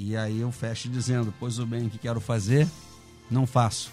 [0.00, 2.68] E aí eu fecho dizendo: Pois o bem que quero fazer,
[3.28, 3.90] não faço.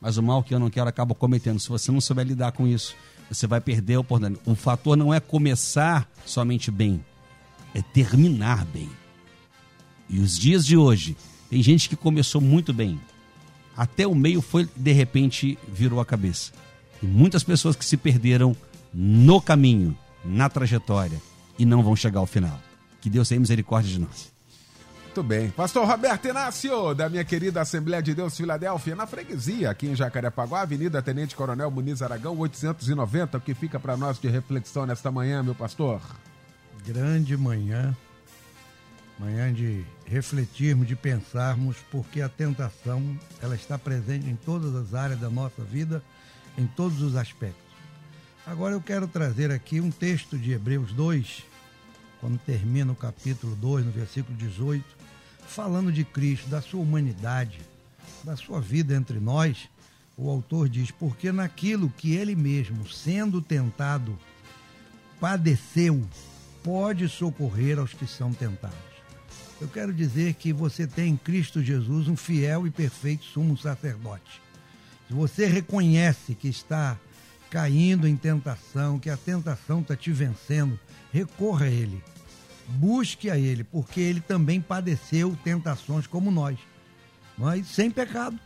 [0.00, 1.58] Mas o mal que eu não quero, acabo cometendo.
[1.58, 2.94] Se você não souber lidar com isso,
[3.28, 4.40] você vai perder a oportunidade.
[4.48, 7.04] O fator não é começar somente bem,
[7.74, 8.88] é terminar bem.
[10.08, 11.16] E os dias de hoje,
[11.50, 13.00] tem gente que começou muito bem.
[13.76, 16.52] Até o meio foi, de repente, virou a cabeça.
[17.02, 18.56] E muitas pessoas que se perderam
[18.94, 21.20] no caminho, na trajetória,
[21.58, 22.60] e não vão chegar ao final.
[23.00, 24.37] Que Deus tenha misericórdia de nós.
[25.18, 25.50] Muito bem.
[25.50, 30.60] Pastor Roberto Inácio, da minha querida Assembleia de Deus Filadélfia, na freguesia, aqui em Jacarepaguá,
[30.60, 35.42] Avenida Tenente Coronel Muniz Aragão, 890, o que fica para nós de reflexão nesta manhã,
[35.42, 36.00] meu pastor?
[36.86, 37.96] Grande manhã,
[39.18, 45.18] manhã de refletirmos, de pensarmos, porque a tentação, ela está presente em todas as áreas
[45.18, 46.00] da nossa vida,
[46.56, 47.66] em todos os aspectos.
[48.46, 51.42] Agora eu quero trazer aqui um texto de Hebreus 2,
[52.20, 54.97] quando termina o capítulo 2, no versículo 18,
[55.48, 57.60] falando de Cristo, da sua humanidade,
[58.22, 59.68] da sua vida entre nós,
[60.16, 64.18] o autor diz: Porque naquilo que ele mesmo, sendo tentado,
[65.18, 66.06] padeceu,
[66.62, 68.76] pode socorrer aos que são tentados.
[69.60, 74.40] Eu quero dizer que você tem em Cristo Jesus um fiel e perfeito sumo sacerdote,
[75.08, 76.96] Se você reconhece que está
[77.50, 80.78] caindo em tentação, que a tentação está te vencendo,
[81.12, 82.02] recorra a Ele.
[82.68, 86.58] Busque a Ele, porque Ele também padeceu tentações como nós,
[87.36, 88.38] mas sem pecado.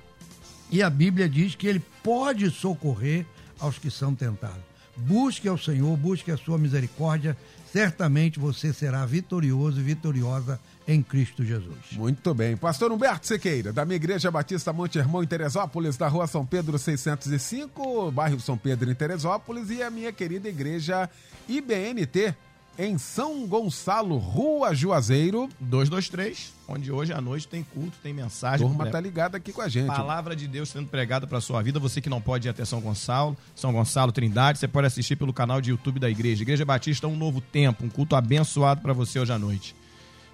[0.70, 3.27] E a Bíblia diz que Ele pode socorrer
[3.59, 4.73] aos que são tentados.
[4.97, 7.37] Busque ao Senhor, busque a sua misericórdia,
[7.73, 11.93] certamente você será vitorioso e vitoriosa em Cristo Jesus.
[11.93, 12.57] Muito bem.
[12.57, 16.79] Pastor Humberto Sequeira, da minha Igreja Batista Monte Hermão em Teresópolis, da rua São Pedro
[16.79, 21.09] 605, bairro São Pedro em Teresópolis, e a minha querida Igreja
[21.49, 22.35] IBNT
[22.79, 25.49] em São Gonçalo, Rua Juazeiro.
[25.61, 28.66] 223, onde hoje à noite tem culto, tem mensagem.
[28.66, 29.87] Turma tá ligada aqui com a gente.
[29.87, 31.79] Palavra de Deus sendo pregada para sua vida.
[31.79, 35.33] Você que não pode ir até São Gonçalo, São Gonçalo Trindade, você pode assistir pelo
[35.33, 36.43] canal de YouTube da igreja.
[36.43, 39.77] Igreja Batista Um Novo Tempo, um culto abençoado para você hoje à noite.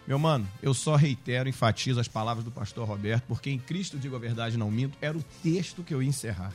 [0.06, 4.16] Meu mano, eu só reitero, enfatizo as palavras do pastor Roberto, porque em Cristo digo
[4.16, 6.52] a verdade, não minto, era o texto que eu ia encerrar.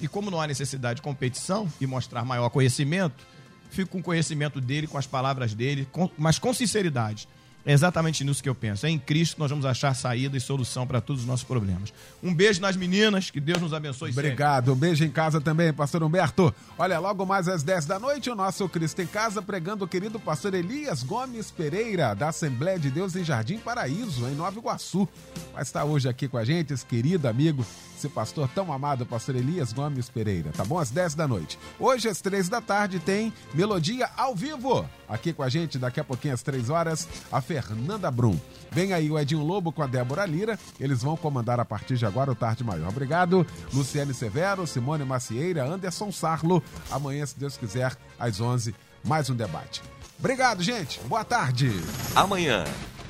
[0.00, 3.26] E como não há necessidade de competição e mostrar maior conhecimento,
[3.74, 7.28] fico com o conhecimento dele, com as palavras dele, com, mas com sinceridade.
[7.66, 8.84] É exatamente nisso que eu penso.
[8.84, 11.94] É em Cristo que nós vamos achar saída e solução para todos os nossos problemas.
[12.22, 14.66] Um beijo nas meninas, que Deus nos abençoe Obrigado.
[14.66, 14.72] Sempre.
[14.72, 16.54] Um beijo em casa também, pastor Humberto.
[16.78, 20.20] Olha, logo mais às 10 da noite, o nosso Cristo em Casa pregando o querido
[20.20, 25.08] pastor Elias Gomes Pereira, da Assembleia de Deus em Jardim Paraíso, em Nova Iguaçu.
[25.54, 27.64] Vai estar hoje aqui com a gente, esse querido amigo,
[27.96, 30.78] esse pastor tão amado, pastor Elias Gomes Pereira, tá bom?
[30.78, 31.58] Às 10 da noite.
[31.78, 34.88] Hoje, às 3 da tarde, tem Melodia ao vivo.
[35.08, 38.38] Aqui com a gente, daqui a pouquinho, às 3 horas, a Fernanda Brum.
[38.70, 40.58] Vem aí o Edinho Lobo com a Débora Lira.
[40.78, 42.88] Eles vão comandar a partir de agora o Tarde Maior.
[42.88, 46.62] Obrigado, Luciane Severo, Simone Macieira, Anderson Sarlo.
[46.90, 48.74] Amanhã, se Deus quiser, às 11,
[49.04, 49.82] mais um debate.
[50.18, 51.00] Obrigado, gente.
[51.00, 51.70] Boa tarde.
[52.14, 52.64] Amanhã,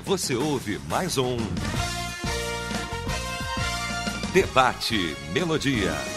[0.05, 1.37] você ouve mais um.
[4.35, 6.14] Debate Melodia.